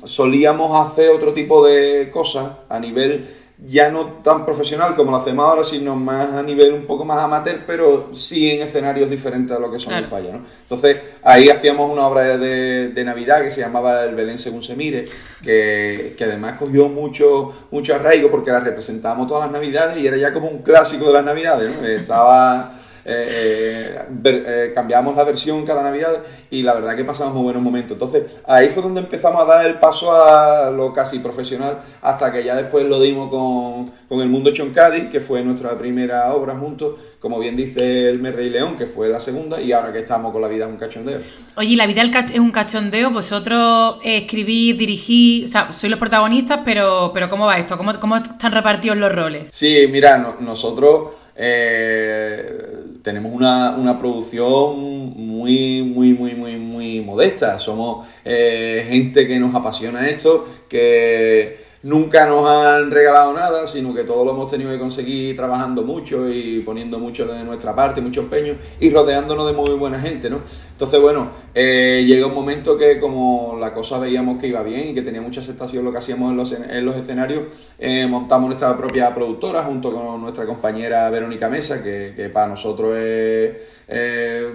[0.05, 3.29] solíamos hacer otro tipo de cosas a nivel
[3.65, 7.23] ya no tan profesional como lo hacemos ahora, sino más a nivel un poco más
[7.23, 10.05] amateur, pero sí en escenarios diferentes a lo que son claro.
[10.05, 10.33] el falla.
[10.33, 10.45] ¿no?
[10.63, 14.77] Entonces ahí hacíamos una obra de, de, Navidad que se llamaba El Belén según se
[14.77, 15.05] mire,
[15.43, 20.17] que, que, además cogió mucho, mucho arraigo porque la representábamos todas las Navidades y era
[20.17, 21.71] ya como un clásico de las Navidades.
[21.81, 21.87] ¿no?
[21.87, 26.19] Estaba eh, ver, eh, cambiábamos la versión cada Navidad
[26.51, 27.93] y la verdad que pasamos muy buenos momentos.
[27.93, 32.45] Entonces ahí fue donde empezamos a dar el paso a lo casi profesional hasta que
[32.45, 36.95] ya después lo dimos con, con El Mundo Choncadi, que fue nuestra primera obra juntos,
[37.21, 40.33] como bien dice El Me Rey León, que fue la segunda, y ahora que estamos
[40.33, 41.21] con La Vida es un cachondeo.
[41.57, 47.11] Oye, La Vida es un cachondeo, vosotros escribís, dirigís, o sea, sois los protagonistas, pero,
[47.13, 47.77] pero ¿cómo va esto?
[47.77, 49.49] ¿Cómo, cómo están repartidos los roles?
[49.53, 51.11] Sí, mira, no, nosotros...
[51.43, 54.79] Eh, tenemos una, una, producción
[55.17, 57.59] muy, muy, muy, muy, muy modesta.
[57.59, 64.05] Somos eh, gente que nos apasiona esto, que nunca nos han regalado nada, sino que
[64.05, 68.21] todo lo hemos tenido que conseguir trabajando mucho y poniendo mucho de nuestra parte, mucho
[68.21, 70.41] empeño y rodeándonos de muy buena gente, ¿no?
[70.73, 74.95] Entonces, bueno, eh, llega un momento que como la cosa veíamos que iba bien y
[74.95, 77.45] que tenía mucha aceptación lo que hacíamos en los, en los escenarios,
[77.79, 83.81] eh, montamos nuestra propia productora junto con nuestra compañera Verónica Mesa, que, para nosotros es...
[83.93, 84.53] Eh,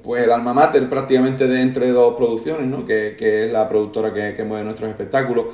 [0.00, 2.86] pues el alma mater prácticamente de entre dos producciones, ¿no?
[2.86, 5.46] que, que es la productora que, que mueve nuestros espectáculos.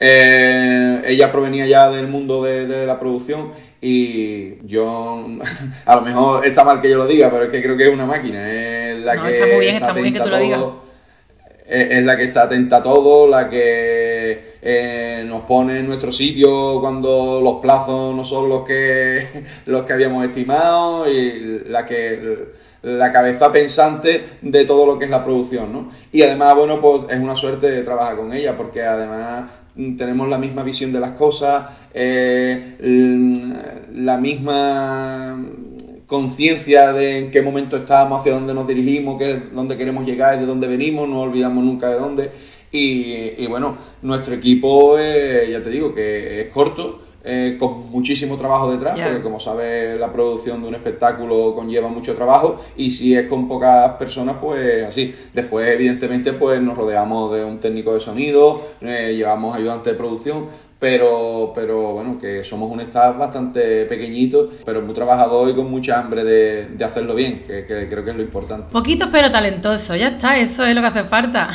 [0.00, 5.26] Eh, ella provenía ya del mundo de, de, la producción y yo,
[5.86, 7.92] a lo mejor está mal que yo lo diga, pero es que creo que es
[7.92, 8.48] una máquina.
[8.48, 10.60] Es la no, que está muy bien, está, está muy bien que tú lo digas.
[11.66, 16.10] Es, es, la que está atenta a todo, la que eh, nos pone en nuestro
[16.10, 22.48] sitio cuando los plazos no son los que, los que habíamos estimado y la que
[22.82, 25.90] la cabeza pensante de todo lo que es la producción, ¿no?
[26.12, 29.50] Y además, bueno, pues es una suerte trabajar con ella porque además
[29.96, 32.76] tenemos la misma visión de las cosas, eh,
[33.94, 35.44] la misma
[36.06, 40.46] conciencia de en qué momento estamos, hacia dónde nos dirigimos, qué, dónde queremos llegar de
[40.46, 42.30] dónde venimos, no olvidamos nunca de dónde.
[42.72, 48.38] Y, y bueno, nuestro equipo, eh, ya te digo, que es corto, eh, con muchísimo
[48.38, 49.08] trabajo detrás, yeah.
[49.08, 53.46] porque como sabes, la producción de un espectáculo conlleva mucho trabajo y si es con
[53.46, 55.14] pocas personas, pues así.
[55.34, 60.46] Después, evidentemente, pues nos rodeamos de un técnico de sonido, eh, llevamos ayudante de producción,
[60.78, 65.98] pero, pero bueno, que somos un staff bastante pequeñito, pero muy trabajador y con mucha
[66.00, 68.72] hambre de, de hacerlo bien, que, que, creo que es lo importante.
[68.72, 71.50] Poquito pero talentoso, ya está, eso es lo que hace falta.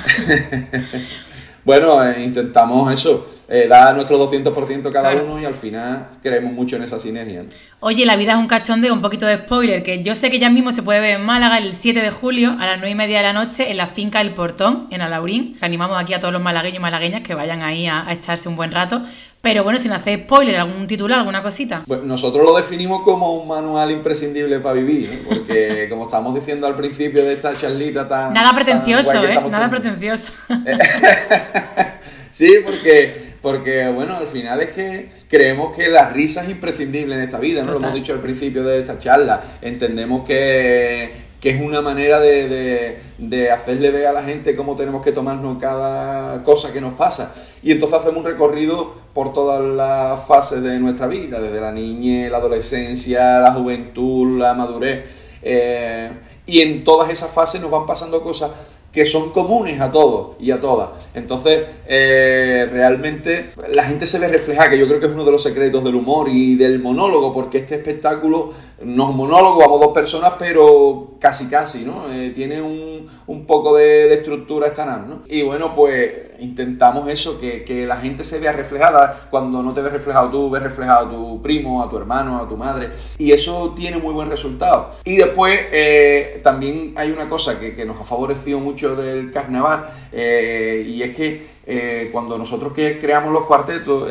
[1.66, 5.26] bueno, eh, intentamos eso, eh, dar nuestro 200% cada claro.
[5.26, 7.44] uno y al final creemos mucho en esa sinergia.
[7.80, 10.50] Oye, la vida es un cachondeo, un poquito de spoiler, que yo sé que ya
[10.50, 13.18] mismo se puede ver en Málaga el 7 de julio a las 9 y media
[13.18, 16.34] de la noche en la finca El Portón, en Alaurín, que animamos aquí a todos
[16.34, 19.02] los malagueños y malagueñas que vayan ahí a, a echarse un buen rato.
[19.44, 21.84] Pero bueno, sin hacer spoiler, algún titular, alguna cosita.
[21.86, 25.22] Pues nosotros lo definimos como un manual imprescindible para vivir, ¿eh?
[25.28, 28.34] porque como estábamos diciendo al principio de esta charlita tan...
[28.34, 29.50] Nada pretencioso, tan ¿eh?
[29.52, 30.32] Nada pretencioso.
[32.32, 37.22] sí, porque, porque bueno, al final es que creemos que la risa es imprescindible en
[37.22, 37.74] esta vida, ¿no?
[37.74, 37.82] Total.
[37.82, 39.44] Lo hemos dicho al principio de esta charla.
[39.62, 44.78] Entendemos que que es una manera de, de, de, hacerle ver a la gente cómo
[44.78, 47.34] tenemos que tomarnos cada cosa que nos pasa.
[47.62, 52.32] Y entonces hacemos un recorrido por todas las fases de nuestra vida, desde la niñez,
[52.32, 55.04] la adolescencia, la juventud, la madurez.
[55.42, 56.12] Eh,
[56.46, 58.52] y en todas esas fases nos van pasando cosas
[58.94, 60.90] que son comunes a todos y a todas.
[61.16, 65.32] Entonces, eh, realmente la gente se ve reflejada, que yo creo que es uno de
[65.32, 68.54] los secretos del humor y del monólogo, porque este espectáculo
[68.84, 72.12] no es monólogo, vamos dos personas, pero casi casi, ¿no?
[72.12, 75.22] Eh, tiene un, un, poco de, estructura estanar, ¿no?
[75.28, 79.28] Y bueno, pues intentamos eso, que, que, la gente se vea reflejada.
[79.30, 82.48] Cuando no te ves reflejado tú, ves reflejado a tu primo, a tu hermano, a
[82.48, 82.90] tu madre.
[83.18, 84.92] Y eso tiene muy buen resultado.
[85.06, 89.90] Y después eh, también hay una cosa que, que, nos ha favorecido mucho del carnaval,
[90.12, 94.10] eh, y es que eh, cuando nosotros que creamos los cuartetos,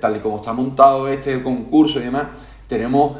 [0.00, 2.26] tal y como está montado este concurso y demás,
[2.66, 3.18] tenemos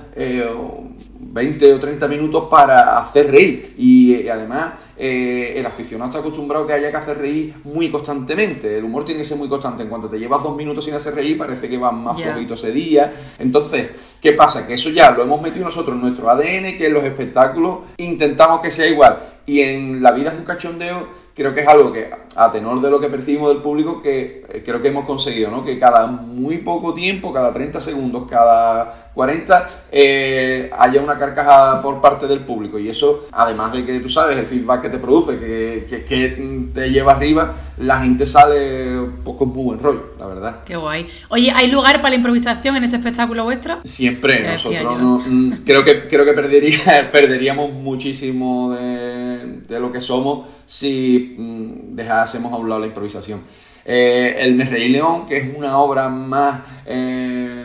[1.37, 3.75] 20 o 30 minutos para hacer reír.
[3.77, 7.91] Y eh, además, eh, el aficionado está acostumbrado a que haya que hacer reír muy
[7.91, 8.79] constantemente.
[8.79, 9.83] El humor tiene que ser muy constante.
[9.83, 12.39] En cuanto te llevas dos minutos sin hacer reír, parece que van más yeah.
[12.39, 13.13] ese día.
[13.39, 14.67] Entonces, ¿qué pasa?
[14.67, 18.61] Que eso ya lo hemos metido nosotros en nuestro ADN, que en los espectáculos intentamos
[18.61, 19.19] que sea igual.
[19.45, 22.91] Y en la vida es un cachondeo creo que es algo que, a tenor de
[22.91, 25.63] lo que percibimos del público, que eh, creo que hemos conseguido, ¿no?
[25.63, 32.02] Que cada muy poco tiempo, cada 30 segundos, cada 40, eh, haya una carcajada por
[32.02, 32.79] parte del público.
[32.79, 36.90] Y eso, además de que tú sabes, el feedback que te produce, que, que, te
[36.90, 40.57] lleva arriba, la gente sale pues, con muy buen rollo, la verdad.
[40.66, 41.07] Qué guay.
[41.31, 43.79] Oye, ¿hay lugar para la improvisación en ese espectáculo vuestro?
[43.85, 50.02] Siempre, nosotros no, mm, creo que, creo que perdería, perderíamos muchísimo de, de, lo que
[50.02, 53.40] somos si mm, dejásemos a un lado la improvisación.
[53.83, 57.64] Eh, el Me León, que es una obra más, eh,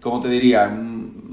[0.00, 0.68] ¿cómo te diría?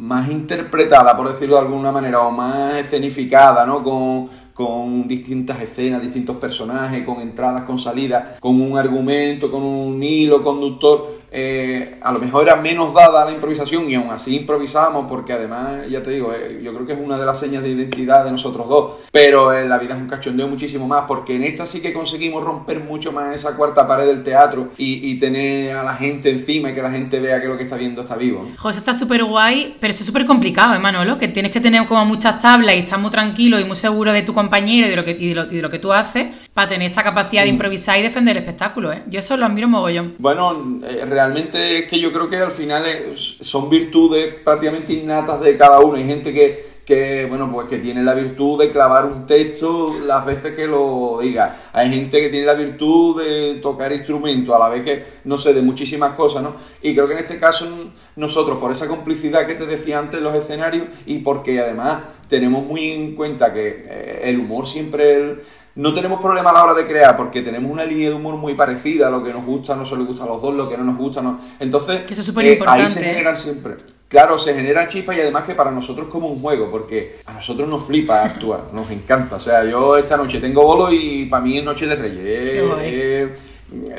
[0.08, 3.84] Más interpretada, por decirlo de alguna manera, o más escenificada, ¿no?
[3.84, 10.02] Con, con distintas escenas, distintos personajes, con entradas, con salidas, con un argumento, con un
[10.02, 15.06] hilo conductor eh, a lo mejor era menos dada la improvisación y aún así improvisábamos
[15.08, 17.70] porque además, ya te digo, eh, yo creo que es una de las señas de
[17.70, 21.44] identidad de nosotros dos, pero en la vida es un cachondeo muchísimo más porque en
[21.44, 25.84] esta sí que conseguimos romper mucho más esa cuarta pared del teatro y, tener a
[25.84, 28.50] la gente encima y que la gente vea que lo que está viendo está vivo.
[28.58, 31.20] José está súper guay, pero es súper complicado, ¿eh, Manolo?
[31.20, 34.24] Que tienes que tener como muchas tablas y estar muy tranquilo y muy seguro de
[34.24, 37.04] tu compañero y de lo que, y de lo, que tú haces para tener esta
[37.04, 37.54] capacidad de mm.
[37.54, 39.04] improvisar y defender el espectáculo, ¿eh?
[39.06, 40.16] Yo eso lo admiro mogollón.
[40.18, 42.84] Bueno, eh, realmente es que yo creo que al final
[43.16, 45.98] son virtudes prácticamente innatas de cada uno.
[45.98, 50.26] Hay gente que, que, bueno, pues que tiene la virtud de clavar un texto las
[50.26, 51.70] veces que lo diga.
[51.74, 55.54] Hay gente que tiene la virtud de tocar instrumentos, a la vez que, no sé,
[55.54, 56.56] de muchísimas cosas, ¿no?
[56.82, 60.24] Y creo que en este caso nosotros, por esa complicidad que te decía antes en
[60.24, 65.36] los escenarios y porque además tenemos muy en cuenta que eh, el humor siempre
[65.78, 68.56] no tenemos problema a la hora de crear porque tenemos una línea de humor muy
[68.56, 70.84] parecida, lo que nos gusta no se le gusta a los dos, lo que no
[70.84, 71.40] nos gusta no.
[71.60, 72.02] Entonces,
[72.42, 73.76] eh, ahí se generan siempre.
[74.08, 77.34] Claro, se genera chispa y además que para nosotros es como un juego, porque a
[77.34, 79.36] nosotros nos flipa actuar, nos encanta.
[79.36, 83.32] O sea, yo esta noche tengo bolo y para mí es Noche de Reyes.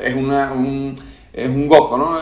[0.03, 0.97] Es, una, un,
[1.33, 2.19] es un gozo, ¿no?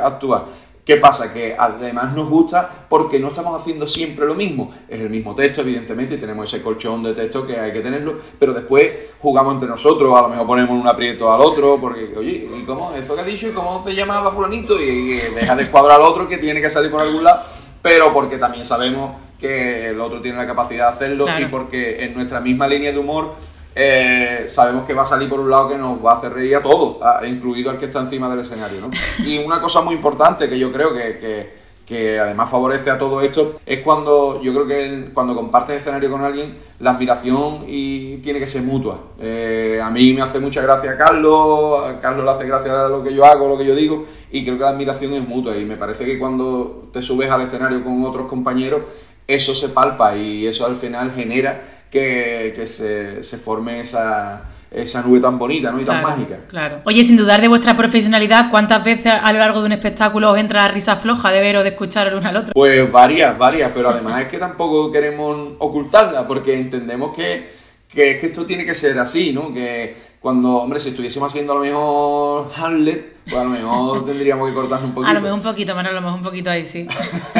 [0.00, 0.44] actuar.
[0.84, 1.32] ¿Qué pasa?
[1.32, 4.70] Que además nos gusta porque no estamos haciendo siempre lo mismo.
[4.86, 8.18] Es el mismo texto, evidentemente, y tenemos ese colchón de texto que hay que tenerlo,
[8.38, 12.46] pero después jugamos entre nosotros, a lo mejor ponemos un aprieto al otro, porque, oye,
[12.54, 12.92] ¿y cómo?
[12.94, 13.48] ¿Eso que ha dicho?
[13.48, 14.78] ¿Y cómo se llamaba fulanito?
[14.78, 17.44] Y, deja de escuadrar al otro que tiene que salir por algún lado,
[17.80, 22.14] pero porque también sabemos que el otro tiene la capacidad de hacerlo y porque en
[22.14, 23.34] nuestra misma línea de humor
[23.74, 26.56] eh, sabemos que va a salir por un lado que nos va a hacer reír
[26.56, 28.80] a todos, incluido al que está encima del escenario.
[28.80, 28.90] ¿no?
[29.24, 33.56] Y una cosa muy importante que yo creo que, que, además favorece a todo esto
[33.66, 38.46] es cuando yo creo que cuando compartes escenario con alguien, la admiración y tiene que
[38.46, 39.00] ser mutua.
[39.20, 42.88] Eh, a mí me hace mucha gracia a Carlos, a Carlos le hace gracia a
[42.88, 45.56] lo que yo hago, lo que yo digo, y creo que la admiración es mutua.
[45.56, 48.82] Y me parece que cuando te subes al escenario con otros compañeros,
[49.26, 55.20] eso se palpa y eso al final genera que, se, se, forme esa, esa nube
[55.20, 55.80] tan bonita ¿no?
[55.80, 56.38] y tan mágica.
[56.48, 56.80] Claro.
[56.84, 60.38] Oye, sin dudar de vuestra profesionalidad, ¿cuántas veces a lo largo de un espectáculo os
[60.38, 62.52] entra la risa floja de ver o de escuchar el uno al otro?
[62.52, 67.48] Pues varias, varias, pero además es que tampoco queremos ocultarla, porque entendemos que,
[67.88, 69.54] que, que esto tiene que ser así, ¿no?
[69.54, 74.48] Que cuando, hombre, si estuviésemos haciendo a lo mejor Hamlet, pues a lo mejor tendríamos
[74.48, 75.10] que cortarnos un poquito.
[75.10, 76.88] A lo mejor un poquito, Manuel, a lo mejor un poquito ahí, sí.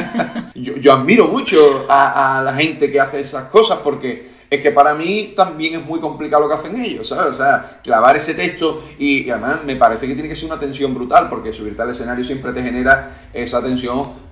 [0.55, 4.71] yo, yo, admiro mucho a, a la gente que hace esas cosas porque es que
[4.71, 7.35] para mí también es muy complicado lo que hacen ellos, ¿sabes?
[7.35, 10.95] O sea, clavar ese texto y, además me parece que tiene que ser una tensión
[10.95, 14.24] brutal porque subirte al escenario siempre te genera esa tensión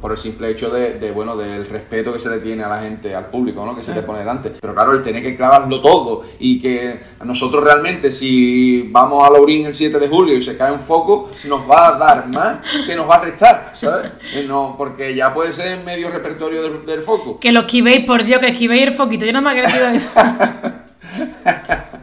[0.00, 3.14] por, el simple hecho de, bueno, del respeto que se le tiene a la gente,
[3.14, 3.74] al público, ¿no?
[3.74, 4.50] Que se te pone delante.
[4.60, 9.64] Pero claro, el tener que clavarlo todo y que nosotros realmente, si vamos a Laurín
[9.64, 12.94] el 7 de julio y se cae un foco, nos va a dar más que
[12.94, 14.12] nos va a restar, ¿sabes?
[14.34, 17.40] Eh, no, porque ya puede ser medio repertorio del, foco.
[17.40, 19.24] Que lo esquivéis, por Dios, que esquivéis el foquito.
[19.24, 20.08] Yo no me querido eso.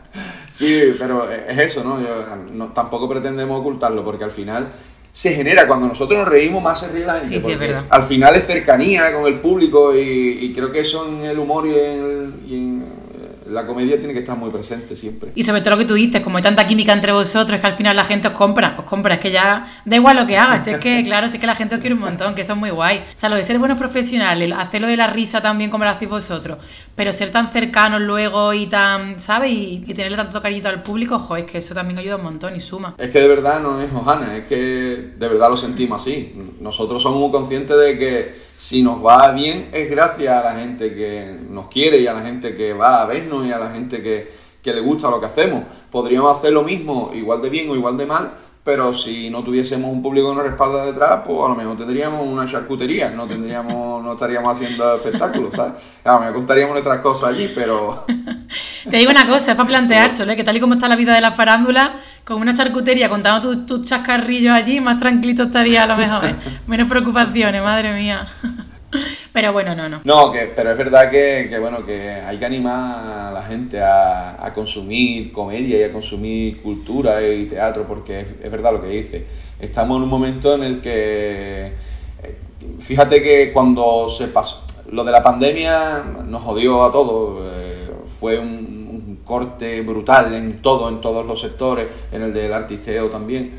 [0.52, 2.02] Sí, pero es eso, ¿no?
[2.02, 4.68] Yo, no tampoco pretendemos ocultarlo porque al final
[5.12, 5.68] se genera.
[5.68, 7.36] Cuando nosotros nos reímos, más se ríe la gente.
[7.36, 7.86] Sí, sí, es verdad.
[7.90, 11.68] Al final es cercanía con el público y, y creo que eso en el humor
[11.68, 12.86] y en, el- y en,
[13.52, 15.32] la comedia tiene que estar muy presente siempre.
[15.36, 17.68] Y sobre todo lo que tú dices, como hay tanta química entre vosotros, es que
[17.68, 20.38] al final la gente os compra, os compra, es que ya da igual lo que
[20.38, 22.60] hagas, es que claro, sí que la gente os quiere un montón, que eso es
[22.60, 23.00] muy guay.
[23.00, 26.10] O sea, lo de ser buenos profesionales, hacerlo de la risa también como lo hacéis
[26.10, 26.58] vosotros,
[26.96, 29.52] pero ser tan cercanos luego y tan, ¿sabes?
[29.52, 32.56] Y, y tenerle tanto cariño al público, jo, es que eso también ayuda un montón
[32.56, 32.96] y suma.
[32.98, 36.34] Es que de verdad no es hojana, es que de verdad lo sentimos así.
[36.60, 40.94] Nosotros somos muy conscientes de que si nos va bien es gracias a la gente
[40.94, 44.04] que nos quiere y a la gente que va a vernos y a la gente
[44.04, 45.64] que, que le gusta lo que hacemos.
[45.90, 49.92] Podríamos hacer lo mismo, igual de bien o igual de mal, pero si no tuviésemos
[49.92, 54.04] un público que nos respalda detrás, pues a lo mejor tendríamos una charcutería, no tendríamos,
[54.04, 55.82] no estaríamos haciendo espectáculos, ¿sabes?
[56.04, 58.06] A lo mejor contaríamos nuestras cosas allí, pero
[58.90, 60.36] Te digo una cosa, es para planteárselo, ¿eh?
[60.36, 63.66] que tal y como está la vida de la farándula, con una charcutería contando tus,
[63.66, 66.36] tus chascarrillos allí, más tranquilito estaría a lo mejor, ¿eh?
[66.68, 68.28] Menos preocupaciones, madre mía.
[69.34, 70.02] Pero bueno, no, no.
[70.04, 73.82] No, que, pero es verdad que, que, bueno, que hay que animar a la gente
[73.82, 78.82] a, a consumir comedia y a consumir cultura y teatro, porque es, es verdad lo
[78.82, 79.26] que dice.
[79.62, 81.68] Estamos en un momento en el que,
[82.24, 82.38] eh,
[82.80, 88.38] fíjate que cuando se pasó, lo de la pandemia nos jodió a todos, eh, fue
[88.40, 88.81] un
[89.24, 93.54] corte brutal en todo, en todos los sectores, en el del artisteo también.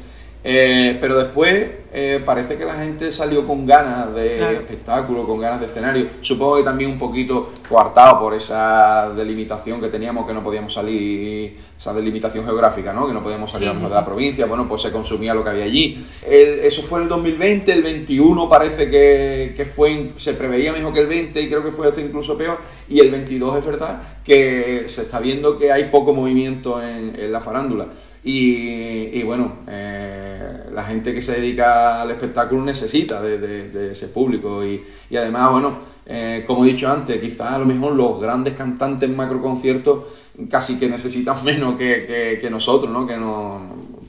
[0.45, 4.57] Eh, pero después eh, parece que la gente salió con ganas de Claro.
[4.57, 6.07] espectáculo, con ganas de escenario.
[6.21, 11.59] Supongo que también un poquito coartado por esa delimitación que teníamos, que no podíamos salir,
[11.79, 13.07] esa delimitación geográfica, ¿no?
[13.07, 14.05] Que no podíamos salir Sí, sí, de la sí.
[14.07, 16.05] provincia, bueno, pues se consumía lo que había allí.
[16.27, 21.01] El- eso fue el 2020, el 21 parece que, que fue, se preveía mejor que
[21.01, 22.59] el 20 y creo que fue hasta incluso peor.
[22.89, 27.31] Y el 22 es verdad que se está viendo que hay poco movimiento en, en
[27.33, 27.87] la farándula.
[28.25, 34.81] Y, bueno, eh, la gente que se dedica al espectáculo necesita de, ese público y,
[35.11, 39.11] y además, bueno, eh, como he dicho antes, quizás a lo mejor los grandes cantantes
[39.11, 40.05] macroconciertos
[40.49, 43.07] casi que necesitan menos que, que- que nosotros, ¿no?
[43.07, 43.61] Que, no,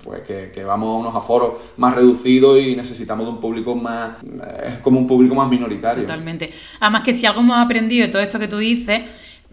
[0.04, 4.18] pues que, que vamos a unos aforos más reducidos y necesitamos de un público más,
[4.64, 6.04] es como un público más minoritario.
[6.04, 6.52] Totalmente.
[6.80, 9.02] Además que si algo hemos aprendido de todo esto que tú dices,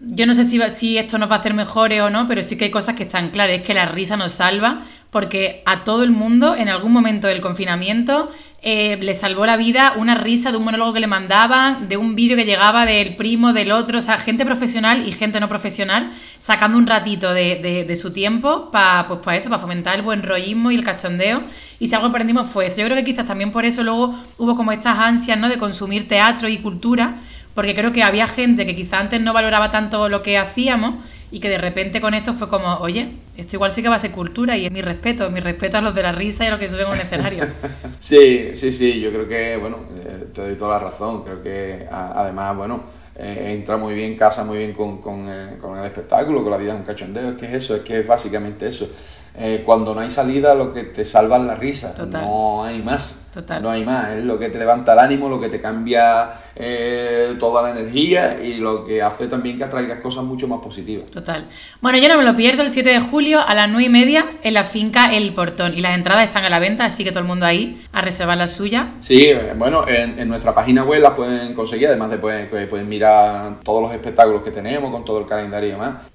[0.03, 2.57] yo no sé si, si esto nos va a hacer mejores o no, pero sí
[2.57, 3.57] que hay cosas que están claras.
[3.57, 7.41] Es que la risa nos salva porque a todo el mundo en algún momento del
[7.41, 8.31] confinamiento
[8.63, 12.15] eh, le salvó la vida una risa de un monólogo que le mandaban, de un
[12.15, 16.11] vídeo que llegaba del primo, del otro, o sea, gente profesional y gente no profesional
[16.39, 20.71] sacando un ratito de, de- su tiempo para pues, eso, para fomentar el buen rollismo
[20.71, 21.41] y el cachondeo.
[21.79, 22.79] Y si algo aprendimos fue eso.
[22.81, 25.49] Yo creo que quizás también por eso luego hubo como estas ansias ¿no?
[25.49, 27.15] de consumir teatro y cultura,
[27.53, 30.95] porque creo que había gente que quizá antes no valoraba tanto lo que hacíamos
[31.31, 33.99] y que de repente con esto fue como, oye, esto igual sí que va a
[33.99, 36.51] ser cultura y es mi respeto, mi respeto a los de la risa y a
[36.51, 37.47] los que suben a un escenario.
[37.99, 41.23] Sí, sí, sí, yo creo que, bueno, eh, te doy toda la razón.
[41.23, 42.83] Creo que además, bueno,
[43.15, 46.57] eh, entra muy bien, casa muy bien con, con, eh, con el espectáculo, con la
[46.57, 47.29] vida es un cachondeo.
[47.29, 48.89] Es que es eso, es que es básicamente eso.
[49.35, 51.95] Eh, cuando no hay salida, lo que te salva es la risa.
[51.95, 52.21] Total.
[52.21, 53.21] No hay más.
[53.33, 53.63] Total.
[53.63, 54.09] No hay más.
[54.09, 58.39] Es lo que te levanta el ánimo, lo que te cambia eh, toda la energía
[58.43, 61.09] y lo que hace también que atraigas cosas mucho más positivas.
[61.09, 61.47] Total.
[61.79, 64.25] Bueno, yo no me lo pierdo el 7 de julio a las 9 y media
[64.43, 65.73] en la finca El Portón.
[65.77, 68.37] Y las entradas están a la venta, así que todo el mundo ahí a reservar
[68.37, 68.95] la suya.
[68.99, 72.67] Sí, eh, bueno, en, en nuestra página web las pueden conseguir, además de pueden, que
[72.67, 76.11] pueden mirar todos los espectáculos que tenemos con todo el calendario y demás.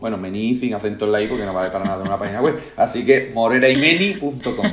[0.00, 2.40] Bueno, mení sin acento en la i porque no vale para nada en una página
[2.40, 2.58] web.
[2.76, 4.66] Así que moreraimeni.com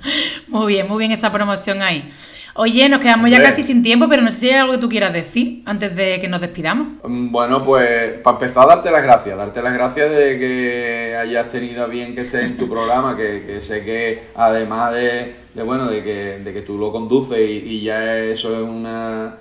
[0.48, 2.10] Muy bien, muy bien esta promoción ahí.
[2.54, 4.88] Oye, nos quedamos ya casi sin tiempo, pero no sé si hay algo que tú
[4.90, 6.88] quieras decir antes de que nos despidamos.
[7.02, 9.36] Mm, Bueno, pues para empezar, darte las gracias.
[9.38, 13.62] Darte las gracias de que hayas tenido bien que estés en tu programa, que, que
[13.62, 17.80] sé que además de, de, bueno, de que, de que tú lo conduces y, y
[17.84, 19.36] ya eso es una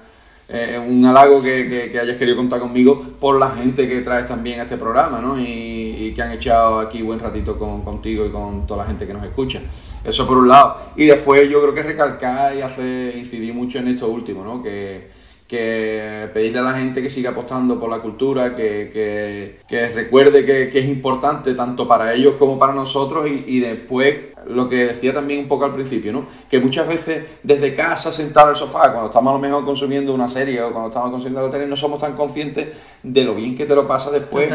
[0.53, 4.25] eh, un halago que, que- que hayas querido contar conmigo por la gente que traes
[4.27, 5.39] también a este programa, ¿no?
[5.39, 9.07] Y, y que han echado aquí buen ratito con, contigo y con toda la gente
[9.07, 9.61] que nos escucha.
[10.03, 10.77] Eso por un lado.
[10.95, 14.61] Y después yo creo que recalcar y hacer incidir mucho en esto último, ¿no?
[14.61, 15.09] Que,
[15.51, 20.45] que pedirle a la gente que siga apostando por la cultura, que, que- que recuerde
[20.45, 24.15] que, es importante tanto para ellos como para nosotros y, y después
[24.47, 26.25] lo que decía también un poco al principio, ¿no?
[26.49, 30.13] que muchas veces desde casa sentado en el sofá, cuando estamos a lo mejor consumiendo
[30.13, 32.69] una serie o cuando estamos consumiendo la tele, no somos tan conscientes
[33.03, 34.49] de lo bien que te lo pasa después.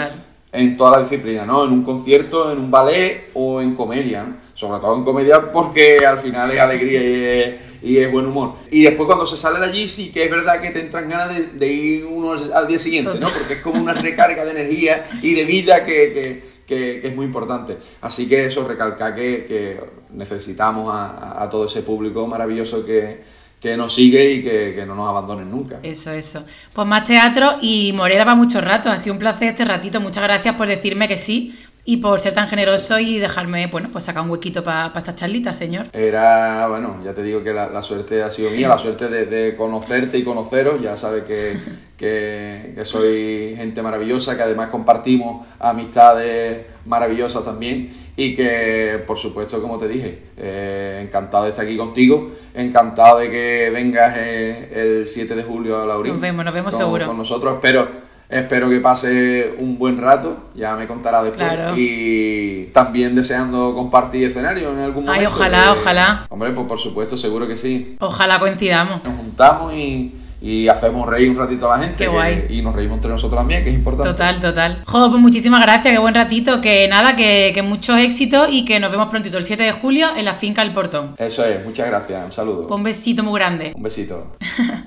[0.52, 1.64] En toda la disciplina, ¿no?
[1.64, 4.37] En un concierto, en un ballet o en comedia, ¿no?
[4.54, 8.54] Sobre todo en comedia porque al final es alegría y es, buen humor.
[8.70, 11.38] Y después cuando se sale de allí sí que es verdad que te entran ganas
[11.52, 13.28] de, ir uno al día siguiente, ¿no?
[13.28, 17.26] Porque es como una recarga de energía y de vida que, que, que- es muy
[17.26, 17.76] importante.
[18.00, 19.80] Así que eso recalca que, que
[20.11, 23.20] necesitamos a, a todo ese público maravilloso que,
[23.61, 25.80] que nos sigue y que, que no nos abandonen nunca.
[25.83, 26.45] Eso, eso.
[26.72, 28.91] Pues más teatro y Morera va mucho rato.
[28.91, 30.01] Ha sido un placer este ratito.
[30.01, 31.59] Muchas gracias por decirme que sí
[31.89, 35.55] y por ser tan generoso y dejarme, bueno, pues sacar un huequito para esta charlita,
[35.55, 35.87] señor.
[35.93, 39.26] Era, bueno, ya te digo que la, la suerte ha sido mía, la suerte de,
[39.26, 40.82] de conocerte y conoceros.
[40.82, 41.57] Ya sabes que,
[41.97, 47.93] que, que soy gente maravillosa, que además compartimos amistades maravillosas también.
[48.16, 53.30] Y que, por supuesto, como te dije, eh, encantado de estar aquí contigo, encantado de
[53.30, 56.14] que vengas eh, el 7 de julio a Laurín.
[56.14, 57.07] Nos vemos, nos vemos con, seguro.
[57.07, 58.05] Con nosotros, espero.
[58.29, 61.49] Espero que pase un buen rato, ya me contará después.
[61.49, 61.74] Claro.
[61.77, 65.31] Y también deseando compartir escenario en algún Ay, momento.
[65.37, 66.27] ojalá, ojalá.
[66.29, 67.97] Hombre, pues por supuesto, seguro que sí.
[68.01, 69.05] Ojalá coincidamos.
[69.05, 70.12] Nos juntamos y,
[70.43, 71.97] y hacemos reír un ratito a la gente.
[71.99, 72.47] Qué que- guay.
[72.51, 74.11] y nos reímos entre nosotros también, que es importante.
[74.11, 74.83] Total, total.
[74.85, 76.61] Joder, pues muchísimas gracias, qué buen ratito.
[76.61, 80.09] Que nada, que, que muchos éxitos y que nos vemos prontito el 7 de julio
[80.16, 81.14] en la finca El Portón.
[81.18, 82.24] Eso es, muchas gracias.
[82.24, 82.66] Un saludo.
[82.66, 83.72] Pues un besito muy grande.
[83.77, 84.37] Un besito.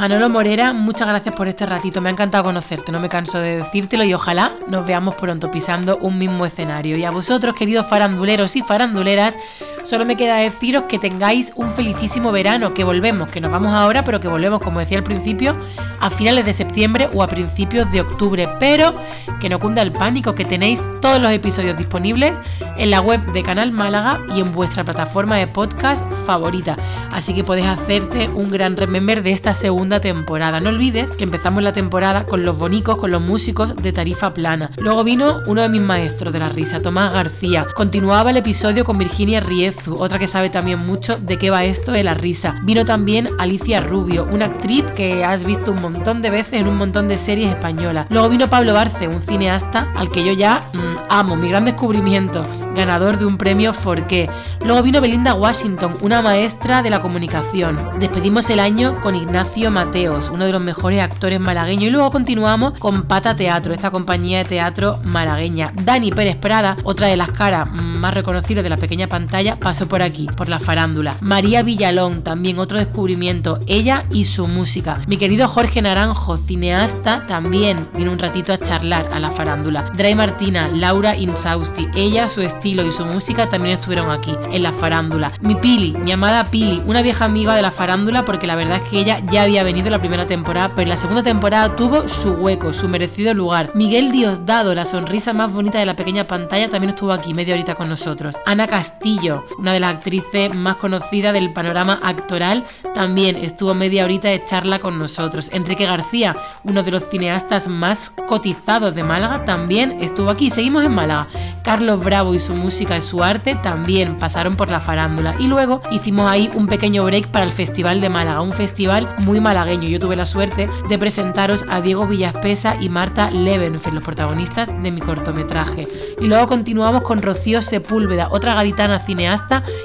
[0.00, 2.00] Manolo Morera, muchas gracias por este ratito.
[2.00, 5.98] Me ha encantado conocerte, no me canso de decírtelo y ojalá nos veamos pronto pisando
[5.98, 6.96] un mismo escenario.
[6.96, 9.36] Y a vosotros, queridos faranduleros y faranduleras,
[9.84, 14.04] solo me queda deciros que tengáis un felicísimo verano, que volvemos, que nos vamos ahora,
[14.04, 15.58] pero que volvemos, como decía al principio,
[16.00, 18.48] a finales de septiembre o a principios de octubre.
[18.58, 18.94] Pero
[19.40, 22.36] que no cunda el pánico, que tenéis todos los episodios disponibles
[22.76, 26.76] en la web de Canal Málaga y en vuestra plataforma de podcast favorita.
[27.10, 30.60] Así que podéis hacerte un gran remember de esta segunda temporada.
[30.60, 34.70] No olvides que empezamos la temporada con los bonicos, con los músicos de tarifa plana.
[34.78, 37.66] Luego vino uno de mis maestros de la risa, Tomás García.
[37.74, 39.40] Continuaba el episodio con Virginia
[39.88, 42.58] Otra que sabe también mucho de qué va esto de la risa.
[42.62, 46.76] Vino también Alicia Rubio, una actriz que has visto un montón de veces en un
[46.76, 48.06] montón de series españolas.
[48.10, 52.42] Luego vino Pablo Barce, un cineasta al que yo ya mm, amo, mi gran descubrimiento,
[52.74, 54.28] ganador de un premio Forqué.
[54.64, 57.78] Luego vino Belinda Washington, una maestra de la comunicación.
[57.98, 61.84] Despedimos el año con Ignacio Mateos, uno de los mejores actores malagueños.
[61.84, 65.72] Y luego continuamos con Pata Teatro, esta compañía de teatro malagueña.
[65.84, 70.02] Dani Pérez Prada, otra de las caras más reconocibles de la pequeña pantalla, pasó por
[70.02, 71.16] aquí, por la farándula.
[71.20, 75.00] María Villalón, también otro descubrimiento, ella y su música.
[75.06, 79.90] Mi querido Jorge Naranjo, cineasta, también vino un ratito a charlar a la farándula.
[79.96, 84.72] Dray Martina, Laura Insausti, ella, su estilo y su música también estuvieron aquí, en la
[84.72, 85.32] farándula.
[85.40, 88.88] Mi Pili, mi amada Pili, una vieja amiga de la farándula porque la verdad es
[88.88, 92.08] que ella ya había venido en la primera temporada, pero en la segunda temporada tuvo
[92.08, 93.70] su hueco, su merecido lugar.
[93.74, 97.74] Miguel Diosdado, la sonrisa más bonita de la pequeña pantalla, también estuvo aquí media horita
[97.74, 98.36] con nosotros.
[98.46, 104.28] Ana Castillo, una de las actrices más conocidas del panorama actoral, también estuvo media horita
[104.28, 105.50] de charla con nosotros.
[105.52, 110.50] Enrique García, uno de los cineastas más cotizados de Málaga, también estuvo aquí.
[110.50, 111.28] Seguimos en Málaga.
[111.62, 115.36] Carlos Bravo y su música y su arte también pasaron por la farándula.
[115.38, 119.40] Y luego hicimos ahí un pequeño break para el Festival de Málaga, un festival muy
[119.40, 119.88] malagueño.
[119.88, 124.90] Yo tuve la suerte de presentaros a Diego Villaspesa y Marta Levenfeld, los protagonistas de
[124.90, 125.86] mi cortometraje.
[126.20, 129.39] Y luego continuamos con Rocío Sepúlveda, otra gaditana cineasta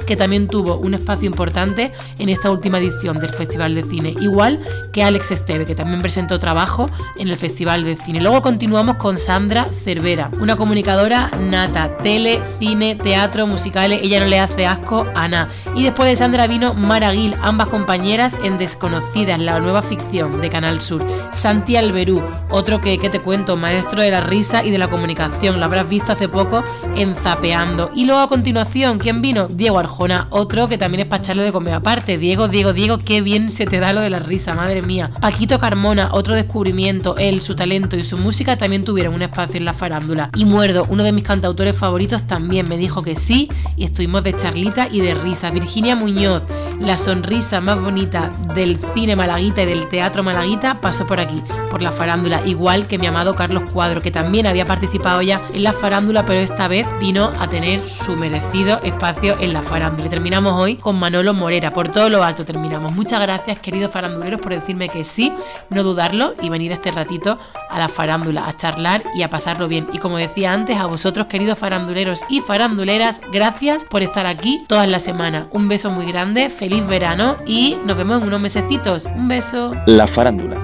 [0.06, 4.60] que también tuvo un espacio importante en esta última edición del Festival de Cine, igual
[4.92, 8.22] que Alex Esteve, que también presentó trabajo en el Festival de Cine.
[8.22, 14.40] Luego continuamos con Sandra Cervera, una comunicadora nata, tele, cine, teatro, musicales, ella no le
[14.40, 15.50] hace asco a nada.
[15.76, 20.50] Y después de Sandra vino Mara Gil, ambas compañeras en Desconocidas, la nueva ficción de
[20.50, 21.06] Canal Sur.
[21.34, 25.60] Santi Alberú, otro que, que te cuento, maestro de la risa y de la comunicación,
[25.60, 26.64] lo habrás visto hace poco
[26.96, 27.92] en Zapeando.
[27.94, 29.45] Y luego a continuación, ¿quién vino?
[29.50, 32.18] Diego Arjona, otro que también es para echarle de comer aparte.
[32.18, 35.12] Diego, Diego, Diego, qué bien se te da lo de la risa, madre mía.
[35.22, 39.66] Paquito Carmona, otro descubrimiento, él, su talento y su música también tuvieron un espacio en
[39.66, 40.30] la farándula.
[40.36, 44.36] Y Muerdo, uno de mis cantautores favoritos, también me dijo que sí y estuvimos de
[44.36, 45.52] charlita y de risa.
[45.52, 46.44] Virginia Muñoz,
[46.80, 51.42] la sonrisa más bonita del cine malaguita y del teatro malaguita, pasó por aquí,
[51.72, 55.64] por la farándula, igual que mi amado Carlos Cuadro, que también había participado ya en
[55.64, 60.08] la farándula, pero esta vez vino a tener su merecido espacio en la farándula.
[60.08, 62.94] Y terminamos hoy con Manolo Morera, por todo lo alto terminamos.
[62.96, 65.32] Muchas gracias, queridos faranduleros, por decirme que sí,
[65.70, 67.38] no dudarlo y venir este ratito
[67.70, 69.88] a la farándula, a charlar y a pasarlo bien.
[69.94, 74.90] Y como decía antes, a vosotros, queridos faranduleros y faranduleras, gracias por estar aquí todas
[74.90, 75.46] las semanas.
[75.52, 79.06] Un beso muy grande, feliz verano y nos vemos en unos mesecitos.
[79.06, 79.72] Un beso.
[79.86, 80.58] La farándula,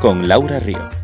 [0.00, 1.03] con Laura Río.